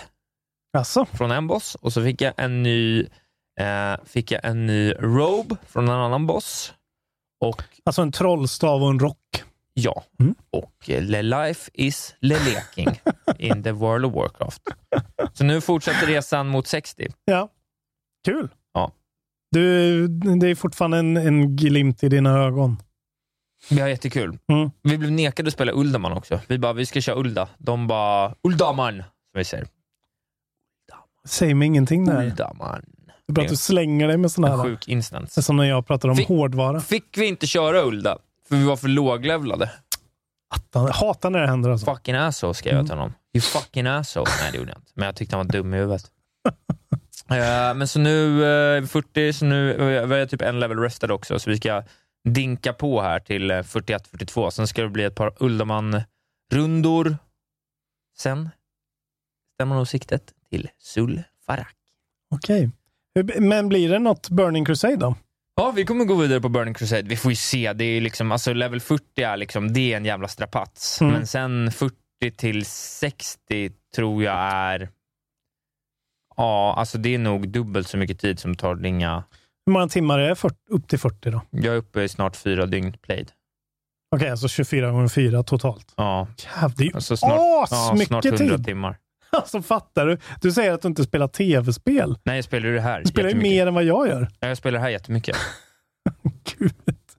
[0.79, 3.01] Alltså, från en boss och så fick jag en ny,
[3.61, 6.75] eh, fick jag en ny robe från en annan boss.
[7.41, 9.43] Och alltså en trollstav och en rock.
[9.75, 10.35] ja, Mm.
[10.51, 13.01] och eh, Le Life is Le Leking
[13.39, 14.63] in the World of Warcraft.
[15.33, 17.07] Så nu fortsätter resan mot 60.
[17.25, 17.49] Ja,
[18.25, 18.49] kul.
[19.51, 22.77] Du, det är fortfarande en, en glimt i dina ögon.
[23.71, 24.39] Vi har jättekul.
[24.53, 24.71] Mm.
[24.83, 26.41] Vi blev nekade att spela Uldaman också.
[26.49, 27.49] Vi bara, vi ska köra Ulda.
[27.59, 29.05] De bara, Uldaman, som
[29.39, 29.67] vi säger.
[31.25, 32.25] Säg mig ingenting där.
[32.25, 32.83] Uldaman.
[33.27, 34.67] Det är bra att du slänger dig med sådana En här.
[34.67, 35.35] sjuk instans.
[35.35, 36.81] Det är som när jag pratar om Fick- hårdvara.
[36.81, 39.71] Fick vi inte köra Ulda, för vi var för låglevlade.
[40.73, 41.95] Jag hatar när det händer alltså.
[41.95, 43.13] Fucking asshole skrev jag till honom.
[43.35, 44.31] You fucking asshole.
[44.43, 44.93] Nej, det gjorde jag inte.
[44.95, 46.05] Men jag tyckte han var dum i huvudet.
[47.31, 50.61] Eh, men så nu eh, är vi 40, så nu uh, vi är typ en
[50.61, 51.83] level rested också, så vi ska
[52.29, 54.51] dinka på här till eh, 41-42.
[54.51, 57.17] Sen ska det bli ett par Uldaman-rundor.
[58.19, 58.49] Sen
[59.55, 61.75] stämmer nog siktet till Sul-Farak.
[62.35, 62.71] Okej.
[63.15, 65.15] Hur- Men blir det något Burning Crusade då?
[65.57, 67.03] Ja, vi kommer gå vidare på Burning Crusade.
[67.03, 67.73] Vi får ju se.
[67.73, 71.01] Det är liksom, alltså level 40 är, liksom, det är en jävla strapats.
[71.01, 71.13] Mm.
[71.13, 71.95] Men sen 40
[72.37, 74.89] till 60 tror jag är...
[76.41, 79.25] Ja, alltså det är nog dubbelt så mycket tid som tar dinga.
[79.67, 80.35] Hur många timmar är det?
[80.35, 81.41] 40, upp till 40 då?
[81.51, 83.31] Jag är uppe i snart fyra dygn played.
[84.17, 85.95] Okej, alltså 24 gånger 4 totalt.
[85.97, 88.65] Ja, Jävlar, det är ju alltså snart, ja, snart 100 tid.
[88.67, 88.97] timmar.
[89.33, 90.19] Alltså fattar du?
[90.41, 92.19] Du säger att du inte spelar tv-spel.
[92.25, 94.29] Nej, jag spelar ju det här Du spelar ju mer än vad jag gör.
[94.41, 95.37] Ja, Jag spelar det här jättemycket.
[96.59, 96.73] Gud.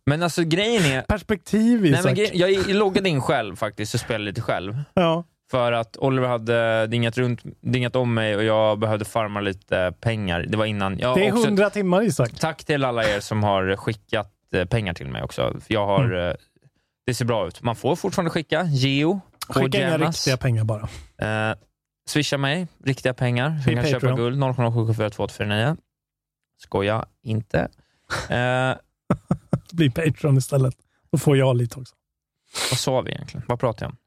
[0.05, 1.01] Men alltså grejen är...
[1.01, 2.05] Perspektiv Nej, Isak.
[2.05, 4.78] men grej, jag loggade in själv faktiskt och spelade lite själv.
[4.93, 5.24] Ja.
[5.52, 10.45] För att Oliver hade dingat, runt, dingat om mig och jag behövde farma lite pengar.
[10.49, 10.99] Det var innan.
[10.99, 12.32] Jag Det är också, 100 timmar Isak.
[12.39, 15.60] Tack till alla er som har skickat eh, pengar till mig också.
[15.68, 16.30] Jag har, Mm.
[16.30, 16.36] eh,
[17.06, 17.62] Det ser bra ut.
[17.62, 18.64] Man får fortfarande skicka.
[18.64, 20.89] Geo Skicka inga riktiga pengar bara.
[21.52, 21.56] Eh,
[22.10, 23.60] swisha mig riktiga pengar.
[23.66, 24.39] Så kan köpa guld.
[24.39, 25.78] 0,74249.
[26.62, 27.60] Skoja inte.
[28.30, 28.76] Eh,
[29.72, 30.76] Bli Patreon istället.
[31.12, 31.95] Då får jag lite också.
[32.72, 33.45] vad sa vi egentligen?
[33.47, 33.97] Vad pratar jag om?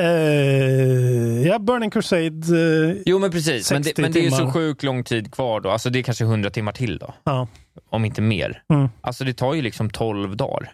[0.00, 2.26] Eh, ja, Burning Crusade.
[2.26, 5.32] Eh, Jo men precis, men det, 60 men det är ju så sjukt lång tid
[5.32, 5.70] kvar då.
[5.70, 7.14] Alltså det är kanske 100 timmar till då.
[7.24, 7.48] ja,
[7.90, 8.62] Om inte mer.
[8.72, 8.88] Mm.
[9.00, 10.72] Alltså det tar ju liksom 12 dagar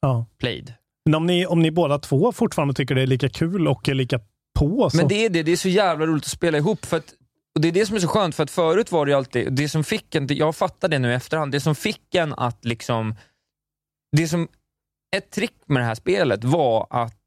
[0.00, 0.26] ja.
[0.38, 0.74] played.
[1.04, 3.94] Men om ni, om ni båda två fortfarande tycker det är lika kul och är
[3.94, 4.20] lika
[4.58, 4.96] på så...
[4.96, 6.86] Men det är det, det är så jävla roligt att spela ihop.
[6.86, 7.14] För att,
[7.54, 9.52] och Det är det som är så skönt, för att förut var det ju alltid,
[9.52, 12.64] det som fick en, jag fattar det nu i efterhand, det som fick en att
[12.64, 13.14] liksom,
[14.16, 14.48] det som,
[15.16, 17.19] ett trick med det här spelet var att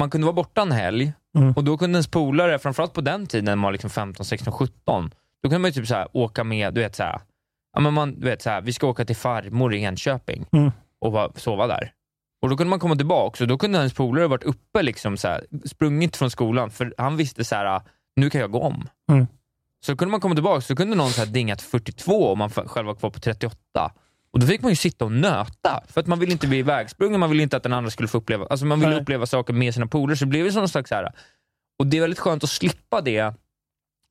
[0.00, 1.52] man kunde vara borta en helg Mm.
[1.52, 4.52] och då kunde ens polare, framförallt på den tiden, när man var liksom 15, 16,
[4.52, 5.10] 17,
[5.42, 7.20] då kunde man ju typ så här, åka med, du vet så här,
[7.74, 10.70] ja, men man, du vet så här, vi ska åka till farmor i Enköping Mm.
[11.00, 11.92] och bara sova där.
[12.42, 15.28] Och Då kunde man komma tillbaka och då kunde ens polare varit uppe, liksom så
[15.28, 17.80] här, sprungit från skolan, för han visste så här,
[18.16, 18.88] nu kan jag gå om.
[19.10, 19.26] Mm.
[19.86, 22.86] Så kunde man komma tillbaka så kunde någon så här dingat 42 och man själv
[22.86, 23.56] var kvar på 38.
[24.32, 27.20] Och Då fick man ju sitta och nöta, för att man ville inte bli ivägsprungen,
[27.20, 29.00] man ville inte att den andra skulle få uppleva, alltså man ville Nej.
[29.02, 31.12] uppleva saker med sina polare, så det blev ju sån slags så här.
[31.78, 33.34] Och det är väldigt skönt att slippa det,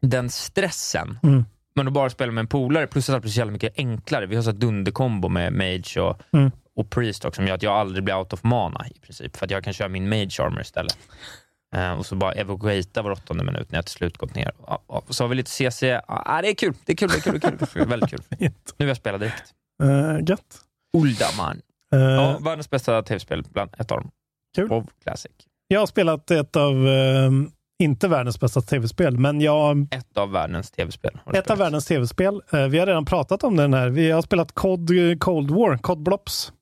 [0.01, 1.20] den stressen.
[1.24, 1.45] Mm.
[1.76, 4.26] men att bara spela med en polare, plus att det blir så jävla mycket enklare.
[4.26, 6.51] Vi har så dunderkombo med Mage och, Mm.
[6.76, 9.45] och Priest också, som gör att jag aldrig blir out of mana i princip, för
[9.45, 10.97] att jag kan köra min Mage Armor istället.
[11.76, 14.51] Eh, och så bara evakuata var åttonde minut när jag till slut gått ner.
[14.67, 15.84] Ja, och så har vi lite CC.
[16.07, 17.88] Ja, det är kul, det är kul, det är kul, det är kul.
[17.88, 18.20] Väldigt kul.
[18.39, 19.53] Nu vill jag spela direkt.
[19.84, 20.60] Uh, gött.
[20.98, 21.62] Uldaman.
[21.94, 24.12] Eh, Ja, världens bästa tv-spel, bland ett av dem.
[24.56, 24.68] Kul.
[24.70, 25.32] WoW Classic.
[25.68, 27.32] Jag har spelat ett av, eh,
[27.84, 29.88] inte världens bästa tv-spel, men jag...
[29.92, 31.12] Ett av världens tv-spel.
[31.14, 31.60] Ett av spelat.
[31.60, 32.42] världens tv-spel.
[32.54, 33.90] Eh, vi har redan pratat om den här.
[33.90, 36.54] Vi har spelat COD Cold War, COD Blops.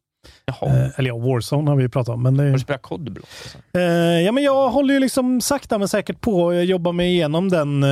[0.46, 0.92] Jaha.
[0.98, 2.24] Eller ja, Warzone har vi pratat om.
[2.24, 3.18] Men det, Har du spelat COD?
[3.18, 3.58] Alltså?
[3.74, 3.82] Eh,
[4.22, 7.86] ja, men jag håller ju liksom sakta men säkert på att jobba mig igenom den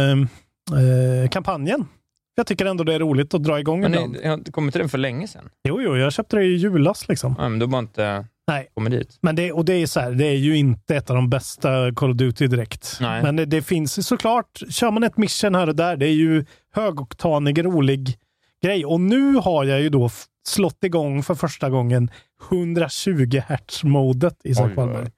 [1.32, 1.88] kampanjen.
[2.36, 4.14] Jag tycker ändå det är roligt att dra igång Men ibland.
[4.14, 5.50] ni, jag har inte kommit till den för länge sedan.
[5.68, 7.36] Jo, jo, jag köpte det i julas liksom.
[7.38, 8.68] Ja, men du har bara inte Nej.
[8.74, 9.18] kommit dit.
[9.22, 11.94] Men det, och det är så här, det är ju inte ett av de bästa
[11.96, 12.98] Call of Duty direkt.
[13.02, 13.24] Nej.
[13.24, 16.46] Men det, det finns såklart, kör man ett mission här och där, det är ju
[16.74, 18.18] högoktanig, rolig
[18.64, 18.86] grej.
[18.86, 20.10] Och nu har jag ju då
[20.48, 22.10] slått igång för första gången
[22.52, 24.54] 120 Hz-modet i.
[24.54, 25.12] Wallberg.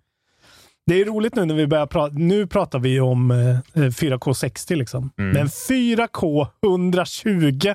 [0.88, 2.14] Det är roligt nu när vi börjar prata.
[2.18, 5.12] Nu pratar vi om eh, 4K 60 liksom.
[5.18, 5.32] Mm.
[5.32, 7.74] Men 4K 120,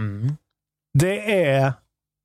[0.00, 0.36] Mm.
[0.98, 1.72] det är,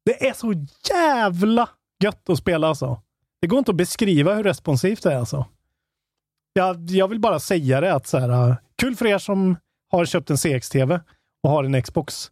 [0.05, 0.53] det är så
[0.89, 1.69] jävla
[2.03, 3.01] gött att spela alltså.
[3.41, 5.45] Det går inte att beskriva hur responsivt det är alltså.
[6.53, 9.55] Jag, jag vill bara säga det att så här, uh, kul för er som
[9.91, 10.99] har köpt en CX-TV
[11.43, 12.31] och har en Xbox.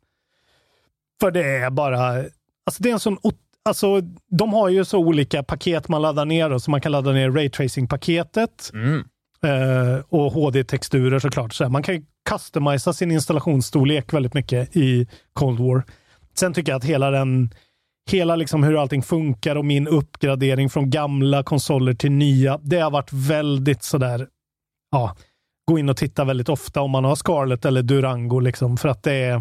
[1.20, 2.00] För det är bara,
[2.66, 3.18] alltså det är en sån,
[3.68, 4.02] alltså
[4.38, 8.72] de har ju så olika paket man laddar ner så man kan ladda ner Raytracing-paketet
[8.74, 9.04] Mm.
[9.44, 11.54] eh, och HD-texturer såklart.
[11.54, 15.84] Så man kan ju customisa sin installationsstorlek väldigt mycket i Cold War.
[16.36, 17.50] Sen tycker jag att hela den
[18.10, 22.60] Hela liksom hur allting funkar och min uppgradering från gamla konsoler till nya.
[22.64, 24.28] Det har varit väldigt sådär,
[24.92, 25.16] ja,
[25.72, 29.04] gå in och titta väldigt ofta om man har Scarlett eller Durango liksom för att
[29.04, 29.36] det är,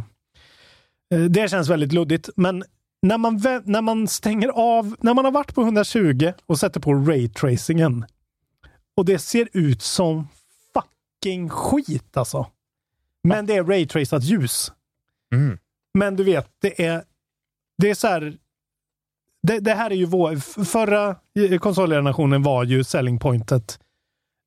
[1.14, 2.28] eh, det känns väldigt luddigt.
[2.36, 2.64] Men
[3.08, 6.94] när man, när man stänger av, när man har varit på 120 och sätter på
[6.94, 8.04] raytracingen
[8.96, 10.28] och det ser ut som
[10.74, 12.46] fucking skit alltså.
[13.24, 14.72] Men det är raytracat ljus.
[15.34, 15.58] Mm.
[15.98, 17.04] Men du vet, det är,
[17.78, 18.36] det är så här.
[19.42, 21.16] Det, det här är ju vår, förra
[21.58, 23.78] konsolgenerationen var ju selling pointet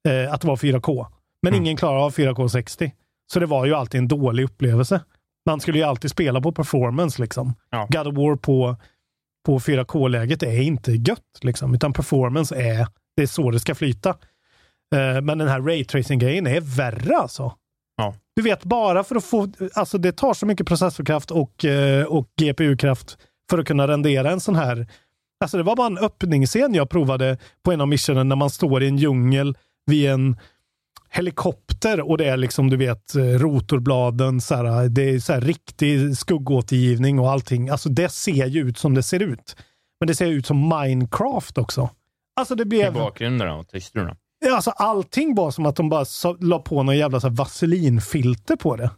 [0.08, 1.06] eh, att det var 4K.
[1.42, 1.66] Men Mm.
[1.66, 2.94] ingen klarar av 4K 60.
[3.34, 5.02] Så det var ju alltid en dålig upplevelse.
[5.50, 7.54] Man skulle ju alltid spela på performance liksom.
[7.70, 7.88] Ja.
[7.90, 8.76] God of War på,
[9.46, 14.10] på 4K-läget är inte gött liksom, utan performance är, det är så det ska flyta.
[14.96, 17.54] Eh, men den här raytracing-grejen är värre alltså.
[17.98, 18.16] Ja.
[18.36, 22.28] Du vet, bara för att få, alltså det tar så mycket processorkraft och, eh, och
[22.42, 23.18] GPU-kraft
[23.50, 24.88] för att kunna rendera en sån här.
[25.44, 28.84] Alltså det var bara en öppningsscen jag provade på en av missionen när man står
[28.84, 30.38] i en djungel vid en
[31.10, 35.42] helikopter och det är liksom, du vet, eh, rotorbladen, så här, det är så här
[35.42, 37.70] riktig skuggåtergivning och allting.
[37.70, 39.56] Alltså det ser ju ut som det ser ut.
[40.00, 41.90] Men det ser ut som Minecraft också.
[42.36, 42.94] Alltså det I blev...
[42.94, 44.16] bakgrunden och texturerna.
[44.52, 48.76] Alltså allting var som att de bara så, la på någon jävla så vaselinfilter på
[48.76, 48.92] det.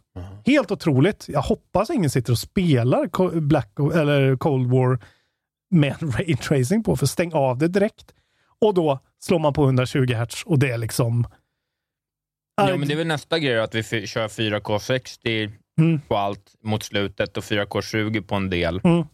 [0.46, 1.24] Helt otroligt.
[1.28, 4.98] Jag hoppas ingen sitter och spelar Black eller Cold War
[5.70, 8.14] med en raytracing på, för stäng av det direkt.
[8.60, 11.26] Och då slår man på 120 Hz och det är liksom...
[12.56, 15.50] Ja, men det är väl nästa grej att vi kör 4K 60
[15.80, 16.00] Mm.
[16.08, 18.80] på allt mot slutet och 4K 20 på en del.
[18.84, 19.04] Mm.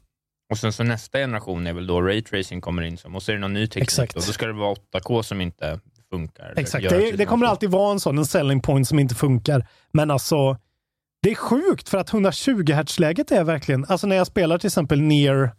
[0.51, 3.34] Och sen så nästa generation är väl då raytracing kommer in som, och så är
[3.34, 3.82] det någon ny teknik.
[3.82, 4.16] Exakt.
[4.16, 5.80] Och då ska det vara 8K som inte
[6.11, 6.55] funkar.
[6.57, 9.66] Exakt, det, till det kommer alltid vara en sån en selling point som inte funkar.
[9.93, 10.57] Men alltså,
[11.22, 15.01] det är sjukt för att 120 Hz-läget är verkligen, alltså när jag spelar till exempel
[15.01, 15.51] Near,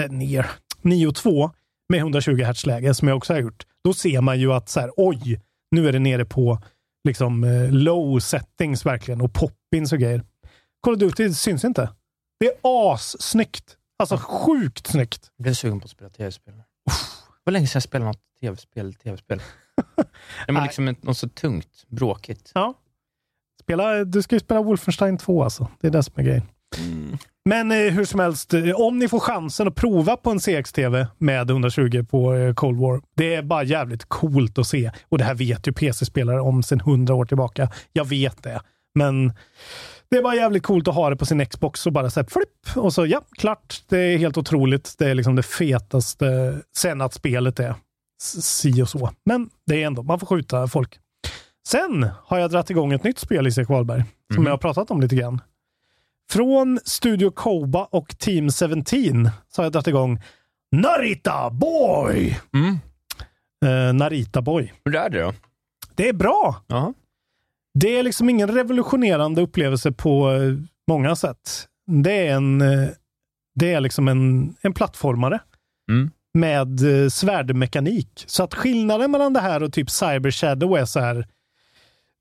[0.00, 0.46] eh, Near,
[0.82, 1.50] Nio 2
[1.88, 4.90] med 120 Hz-läge som jag också har gjort, då ser man ju att så här,
[4.96, 6.62] oj, nu är det nere på
[7.08, 10.22] liksom eh, low settings verkligen och poppins och grejer.
[10.82, 11.90] Call of Duty syns inte.
[12.40, 13.76] Det är assnyggt.
[13.98, 15.30] Alltså sjukt snyggt.
[15.36, 16.54] Jag blev sugen på att spela tv-spel.
[16.54, 16.62] Det
[17.44, 18.94] var länge sedan jag spelade något tv-spel.
[18.94, 19.42] tv-spel.
[20.46, 22.52] det var liksom något så tungt, bråkigt.
[22.54, 22.74] Ja.
[23.62, 25.68] Spela, du ska ju spela Wolfenstein 2 alltså.
[25.80, 26.42] Det är det som är grejen.
[27.48, 31.06] Men eh, hur som helst, eh, om ni får chansen att prova på en CX-TV
[31.18, 33.00] med 120 på eh, Cold War.
[33.16, 34.90] Det är bara jävligt coolt att se.
[35.08, 37.70] Och det här vet ju PC-spelare om sedan 100 år tillbaka.
[37.92, 38.60] Jag vet det.
[38.94, 39.32] Men
[40.10, 42.76] det är bara jävligt coolt att ha det på sin Xbox och bara säga flipp
[42.76, 43.82] och så ja, klart.
[43.88, 44.94] Det är helt otroligt.
[44.98, 46.58] Det är liksom det fetaste.
[46.76, 47.74] Sen att spelet är
[48.22, 49.10] si och så.
[49.24, 50.98] Men det är ändå, man får skjuta folk.
[51.68, 54.04] Sen har jag dragit igång ett nytt spel, Isak Wahlberg,
[54.34, 55.40] som jag har pratat om lite grann.
[56.30, 58.84] Från Studio Koba och Team 17
[59.48, 60.22] så har jag dragit igång
[60.76, 62.40] Narita Boy!
[62.54, 62.78] Mm.
[63.64, 64.72] Eh, Narita Boy.
[64.84, 65.34] Hur är det då?
[65.94, 66.64] Det är bra!
[66.66, 66.94] Jaha.
[67.74, 70.30] Det är liksom ingen revolutionerande upplevelse på,
[70.88, 71.66] många sätt.
[71.86, 72.88] Det är en, eh,
[73.54, 75.40] det är liksom en, en plattformare
[75.90, 76.10] Mm.
[76.34, 78.24] med eh, svärdmekanik.
[78.26, 81.26] Så att skillnaden mellan det här och typ Cyber Shadow är så här.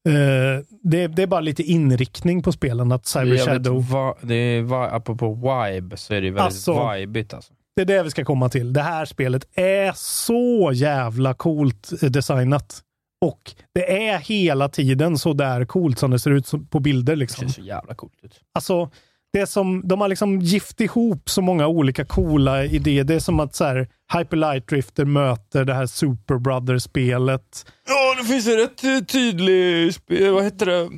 [0.07, 2.91] Eh, det, det är bara lite inriktning på spelen.
[2.91, 6.41] Att Cyber Jag vet Shadow, vad- det är, va- apropå vibe, så är det väldigt
[6.43, 7.53] Alltså- vibigt alltså.
[7.75, 8.73] det är det vi ska komma till.
[8.73, 12.81] Det här spelet är så jävla coolt eh, designat.
[13.25, 17.13] Och det är hela tiden så där coolt som det ser ut på bilder.
[17.13, 17.49] Det Liksom.
[17.49, 18.39] ser så jävla coolt ut.
[18.53, 18.89] Alltså,
[19.37, 23.03] det är som, de har liksom gift ihop så många olika coola idéer.
[23.03, 27.65] Det är som att så här, Hyper Light Drifter möter det här Super Brothers-spelet.
[27.87, 29.93] Ja, det finns en rätt tydlig,
[30.33, 30.89] vad heter det?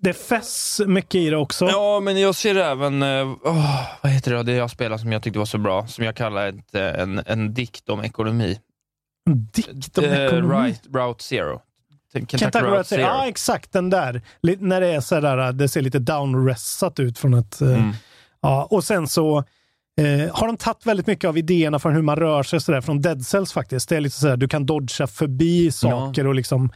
[0.00, 1.66] Det fästs mycket i det också.
[1.68, 5.38] Ja, men jag ser även, åh, vad heter det, det jag spelade som jag tyckte
[5.38, 8.58] var så bra, som jag kallar ett, eh, en, en dikt om ekonomi.
[9.52, 10.54] Dikt om Eh, ekonomi.
[10.66, 11.60] right, Route Zero.
[12.20, 13.00] Kentucky, Route Zero.
[13.00, 14.22] Ja, exakt den där.
[14.42, 17.60] Lite, när det är så där, det ser lite downressat ut från ett...
[17.60, 17.92] eh, Mm.
[18.42, 19.38] Ja, och sen så
[20.00, 22.80] eh, har de tagit väldigt mycket av idéerna från hur man rör sig så där,
[22.80, 23.88] från Dead Cells faktiskt.
[23.88, 26.70] Det är lite så här, du kan dodga förbi saker och liksom...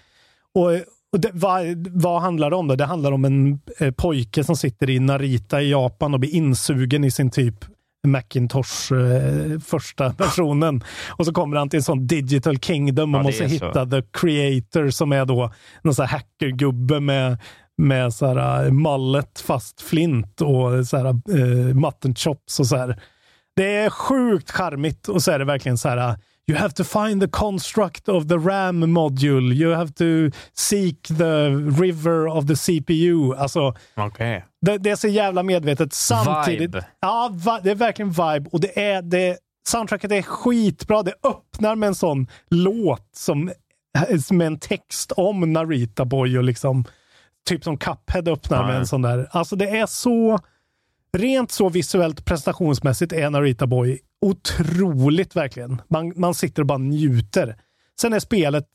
[0.54, 0.70] Och,
[1.12, 2.68] och det, vad, vad handlar det om?
[2.68, 2.76] Då?
[2.76, 7.04] Det handlar om en eh, pojke som sitter i Narita i Japan och blir insugen
[7.04, 7.64] i sin typ
[8.06, 10.84] Macintosh eh, första versionen.
[11.08, 13.54] Och så kommer han till en sån digital kingdom och Ja, måste är så.
[13.54, 17.38] hitta the creator som är då någon sån här hackergubbe med
[17.78, 21.06] med så här uh, mallet fast flint och så här
[21.38, 23.00] uh, mutton chops och så här.
[23.56, 26.14] Det är sjukt charmigt och så är det verkligen så här uh,
[26.48, 29.54] You have to find the construct of the RAM module.
[29.54, 33.34] You have to seek the river of the CPU.
[33.34, 34.44] Alltså, Okej.
[34.60, 35.92] det, det är så jävla medvetet.
[35.92, 36.60] Samtidigt.
[36.60, 36.84] Vibe.
[37.00, 38.50] Ja, va, det är verkligen vibe.
[38.52, 39.38] Och det är, det,
[39.68, 41.02] soundtracket är skitbra.
[41.02, 43.52] Det öppnar med en sån låt som,
[44.30, 46.84] med en text om Narita Boy och liksom
[47.48, 49.28] typ som Cuphead öppnar Ja, med en sån där.
[49.30, 50.38] Alltså det är så
[51.12, 55.82] rent så visuellt prestationsmässigt är Narita Boy otroligt verkligen.
[55.88, 57.56] Man, man sitter och bara njuter.
[58.00, 58.66] Sen är spelet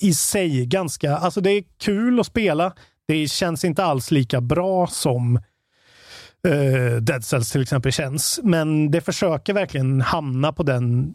[0.00, 2.72] i sig ganska, alltså det är kul att spela.
[3.08, 5.36] Det känns inte alls lika bra som
[6.48, 8.40] uh, Dead Cells till exempel känns.
[8.42, 11.14] Men det försöker verkligen hamna på den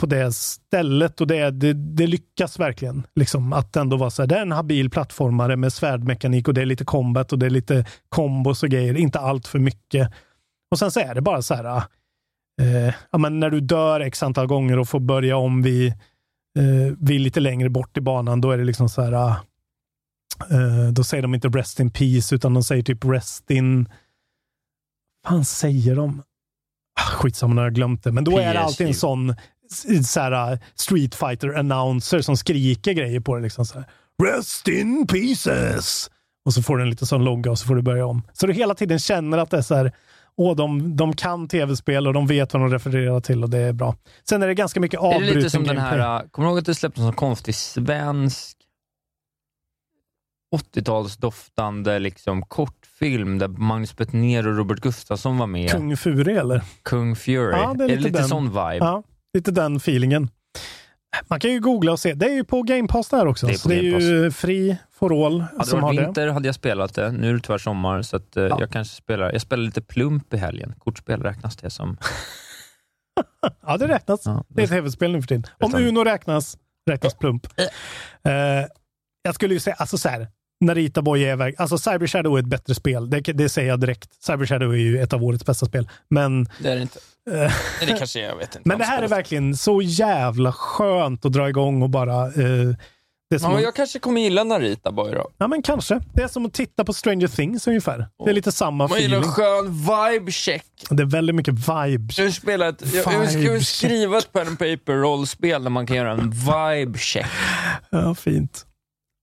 [0.00, 3.06] på det stället och det, det, det lyckas verkligen.
[3.14, 6.60] Liksom, att ändå vara så här, det är en habil plattformare med svärdmekanik och det
[6.60, 8.96] är lite combat och det är lite kombos och grejer.
[8.96, 10.12] Inte allt för mycket.
[10.70, 11.82] Och sen så är det bara så här,
[12.60, 15.88] eh, ja, men när du dör x antal gånger och får börja om vid,
[16.58, 19.12] eh, vid lite längre bort i banan, då är det liksom så här,
[20.50, 23.88] eh, då säger de inte rest in peace, utan de säger typ rest in,
[25.26, 26.22] fan säger de?
[27.00, 28.12] Ah, Skitsamma, nu har jag glömt det.
[28.12, 29.34] Men då är det alltid en sån
[30.04, 33.42] så här, Street fighter announcer som skriker grejer på det.
[33.42, 33.86] Liksom så här,
[34.22, 36.10] Rest in pieces!
[36.44, 38.22] Och så får du en liten sån logga och så får du börja om.
[38.32, 39.92] Så du hela tiden känner att det är så här,
[40.40, 43.72] åh, de, de kan tv-spel och de vet vad de refererar till och det är
[43.72, 43.96] bra.
[44.28, 46.58] Sen är det ganska mycket Är det avbruten lite som den här, kommer du ihåg
[46.58, 48.56] att det släpptes en sån konstig svensk
[50.56, 55.70] 80-talsdoftande liksom, kortfilm där Magnus Bettner och Robert Gustafsson var med?
[55.70, 56.62] Kung Fury eller?
[56.82, 57.52] Kung Fury.
[57.52, 58.28] Ja, det är är det lite lite den.
[58.28, 58.76] sån vibe?
[58.80, 59.02] Ja,
[59.34, 60.28] lite den feelingen.
[61.28, 62.14] Man kan ju googla och se.
[62.14, 63.46] Det är ju på Game Pass där också.
[63.46, 66.04] Det är så det är ju fri for all Hade det som har varit det.
[66.04, 67.12] vinter hade jag spelat det.
[67.12, 70.34] Nu är det tyvärr sommar, så att, eh, jag kanske spelar Jag spelar lite plump
[70.34, 70.74] i helgen.
[70.78, 71.96] Kortspel räknas det som?
[73.66, 74.20] Ja, det räknas.
[74.24, 75.44] Ja, Det är ett tv-spel nu för tiden.
[75.60, 75.74] Om.
[75.74, 76.58] Uno räknas,
[76.90, 77.46] räknas plump.
[78.24, 78.32] Eh,
[79.22, 80.28] jag skulle ju säga, alltså så här,
[80.60, 83.10] Narita Boy är väg, alltså Cyber Shadow är ett bättre spel.
[83.10, 84.24] Det, det säger jag direkt.
[84.24, 85.88] Cyber Shadow är ju ett av årets bästa spel.
[86.10, 86.98] Men, Det är det inte.
[87.30, 87.52] eh,
[87.86, 88.68] det kanske är, jag vet inte.
[88.68, 92.26] men det här är verkligen så jävla skönt att dra igång och bara...
[92.26, 92.74] Eh,
[93.30, 95.30] det som Ja, att- jag kanske kommer gilla Narita Boy då.
[95.38, 96.00] Ja, men kanske.
[96.14, 98.06] Det är som att titta på Stranger Things ungefär.
[98.24, 99.28] Det är lite samma Man gillar feeling.
[99.28, 100.64] en skön vibe-check.
[100.90, 102.12] Det är väldigt mycket vibe.
[102.16, 105.86] Jag vill, spela ett, jag, jag, vill skriva ett pen and paper rollspel där man
[105.86, 107.26] kan göra en vibe-check.
[107.90, 108.66] Ja, fint.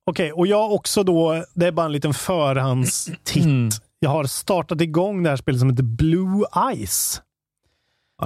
[0.10, 3.36] Okej, och jag också då, det är bara en liten förhandstitt.
[3.46, 3.70] Mm.
[4.00, 6.46] Jag har startat igång det här spelet som heter Blue
[6.86, 7.22] Ice.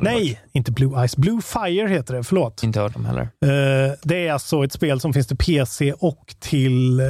[0.02, 1.18] Nej, inte Blue Ice.
[1.18, 2.64] Blue Fire heter det, förlåt.
[2.64, 3.22] Inte hört om heller.
[3.22, 7.08] Eh, det är alltså ett spel som finns till PC och till eh,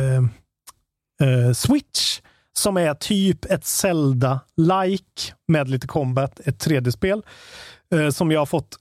[1.27, 2.22] eh, Switch.
[2.53, 7.22] Som är typ ett Zelda-like med lite combat, ett 3D-spel.
[7.95, 8.77] eh, som jag har fått.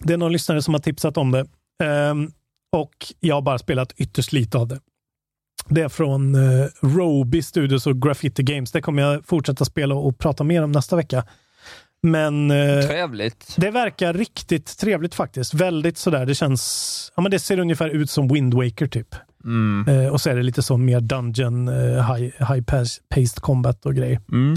[0.00, 1.46] Det är någon lyssnare som har tipsat om det.
[2.76, 4.80] Och jag har bara spelat ytterst lite av det.
[5.68, 8.72] Det är från uh, Roby Studios och Graffiti Games.
[8.72, 11.24] Det kommer jag fortsätta spela och prata mer om nästa vecka.
[12.02, 13.54] Men eh, Trevligt.
[13.56, 15.54] det verkar riktigt trevligt faktiskt.
[15.54, 17.12] Väldigt sådär, det känns...
[17.16, 19.14] Ja, men det ser ungefär ut som Wind Waker typ.
[19.44, 19.88] Mm.
[19.88, 22.22] Eh, och så är det lite så mer dungeon, eh, high,
[22.52, 24.20] high pace- paced combat och grejer.
[24.32, 24.54] Mm.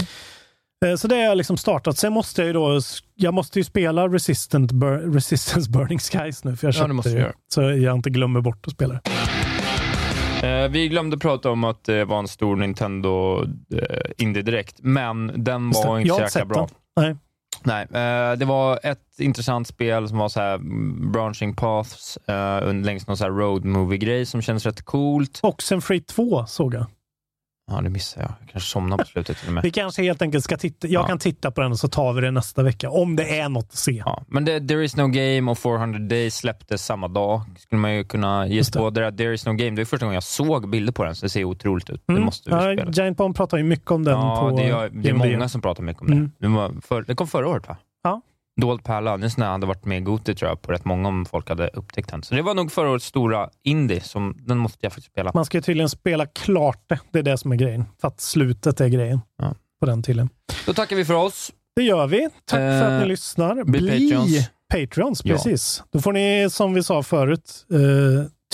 [0.86, 1.98] Eh, Så det har jag liksom startat.
[1.98, 2.80] Sen måste jag ju då,
[3.14, 7.14] jag måste ju spela Resistant Bur- Resistance Burning Skies nu, för jag Ja, köpte du
[7.14, 7.20] det.
[7.20, 7.32] göra.
[7.54, 9.00] Så jag inte glömmer bort att spela det.
[10.42, 15.44] Eh, vi glömde prata om att det var en stor Nintendo eh, Indie Direkt, men
[15.44, 16.68] den var inte så jäkla bra.
[16.96, 17.04] den.
[17.04, 17.16] Nej.
[17.64, 22.74] Nej, eh, det var ett intressant spel som var så här mm, branching paths eh,
[22.74, 25.40] längs någon så här road movie-grej som känns rätt coolt.
[25.42, 26.86] Oxenfree 2 såg jag.
[27.72, 28.34] Ja, det missade jag.
[28.40, 29.62] Jag kanske somnade på slutet till och med.
[29.62, 30.88] Vi kanske helt enkelt ska titta.
[30.88, 31.06] Jag Ja.
[31.06, 32.90] kan titta på den och så tar vi det nästa vecka.
[32.90, 34.02] Om det är något att se.
[34.06, 37.40] Ja, men det, There is no game och 400 days släpptes samma dag.
[37.58, 38.90] Skulle man ju kunna ge sig på.
[38.90, 41.14] Det där There is no game, det är första gången jag såg bilder på den,
[41.16, 42.02] så det ser otroligt ut.
[42.06, 42.24] Det Mm.
[42.24, 42.90] måste vi ja, spela.
[42.90, 45.60] Giant Bomb pratar ju mycket om den Ja, på det, gör, det är många som
[45.62, 46.24] pratar mycket om Mm.
[46.38, 46.46] det.
[46.46, 47.76] Det, var för, det kom förra året va?
[48.60, 50.72] Dold pärla, det är en sån där hade varit med i Goti tror jag, på
[50.72, 52.22] rätt många om folk hade upptäckt den.
[52.22, 55.30] Så det var nog förra årets stora indie, som, den måste jag faktiskt spela.
[55.34, 56.98] Man ska tydligen spela klart det.
[57.12, 57.84] Det är det som är grejen.
[58.00, 59.54] För att slutet är grejen Ja.
[59.80, 60.28] på den tydligen.
[60.66, 61.52] Då tackar vi för oss.
[61.76, 62.28] Det gör vi.
[62.44, 63.64] Tack för att Eh, ni lyssnar.
[63.64, 64.50] bli Patreons.
[64.74, 65.34] Patreons, Ja.
[65.34, 65.82] precis.
[65.92, 67.78] Då får ni, som vi sa förut, eh,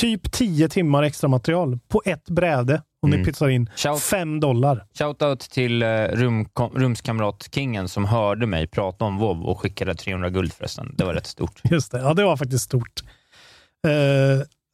[0.00, 3.26] typ 10 timmar extra material på ett bräde om ni Mm.
[3.26, 4.84] pytsar in Shout, 5 dollar.
[4.98, 10.52] shoutout till eh, rum, rumskamrat-kingen som hörde mig prata om WoW och skickade 300 guld
[10.52, 10.94] förresten.
[10.98, 11.60] Det var rätt stort.
[11.70, 13.02] Just det, ja det var faktiskt stort.
[13.86, 13.92] Eh,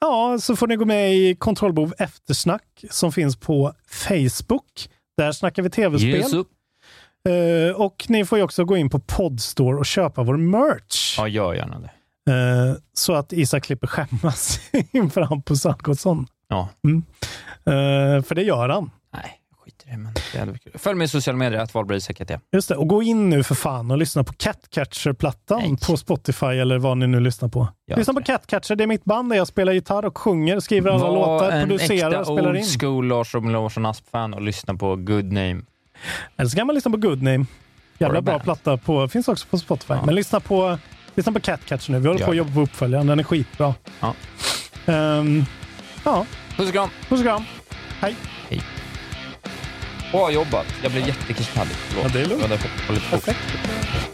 [0.00, 4.88] ja, så får ni gå med i Kontrollbehov eftersnack som finns på Facebook.
[5.16, 6.10] Där snackar vi tv-spel.
[6.10, 6.46] Jesus.
[7.28, 11.14] Eh, och ni får ju också gå in på Podstore och köpa vår merch.
[11.18, 11.90] Ja, gör gärna det.
[12.32, 14.60] Eh, så att Isak slipper skämmas
[14.92, 16.26] inför Hampus Algotsson.
[16.54, 16.68] Ja.
[17.72, 18.90] Eh, för det gör han.
[19.14, 19.96] Nej, skit i det.
[19.96, 20.58] Men det hade.
[20.74, 22.00] Följ mig i sociala medier, att Wahlberg
[22.52, 26.78] Just det, och gå in nu för fan och lyssna på Catcatcher-plattan på Spotify eller
[26.78, 27.68] vad ni nu lyssnar på.
[27.86, 28.22] Ja, lyssna på.
[28.22, 31.68] Catcatcher, det är mitt band där jag spelar gitarr och sjunger, skriver alla låtar, en
[31.68, 32.64] producerar äkta och spelar old in.
[32.64, 35.62] school Lars Robin Larsson Asp-fan och lyssna på Good Name.
[36.36, 37.46] Eller så kan man lyssna på Good Name.
[37.98, 38.44] Jävla bra band.
[38.44, 39.94] platta på, finns också på Spotify.
[39.94, 40.02] Ja.
[40.06, 40.78] Men lyssna på,
[41.14, 41.98] lyssna på Catcatcher nu.
[41.98, 43.74] Vi håller Gör på att jobba på uppföljaren, den är skitbra.
[44.00, 44.14] Ja.
[44.86, 45.44] Ehm,
[46.04, 46.26] ja,
[46.56, 46.90] Puss och kram!
[47.08, 47.44] puss och kram.
[48.00, 48.16] Hej.
[50.12, 50.66] Bra jobbat.
[50.82, 51.76] Jag blev jättekissnödig.
[52.02, 52.48] Ja, det är lugnt.
[53.10, 54.13] Perfekt.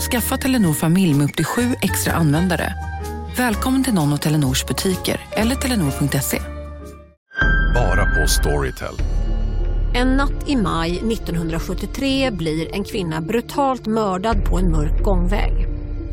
[0.00, 2.74] Skaffa Telenor familj med upp till sju extra användare.
[3.36, 6.40] Välkommen till någon av Telenors butiker eller telenor.se.
[7.74, 8.94] Bara på Storytel.
[9.94, 15.52] En natt i maj 1973 blir en kvinna brutalt mördad på en mörk gångväg.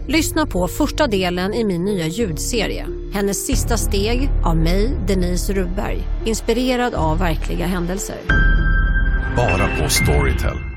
[0.08, 2.88] Lyssna på första delen i min nya ljudserie.
[3.14, 6.04] Hennes sista steg av mig, Denise Rubberg.
[6.26, 8.18] Inspirerad av verkliga händelser.
[9.36, 10.73] Bara på Storytel.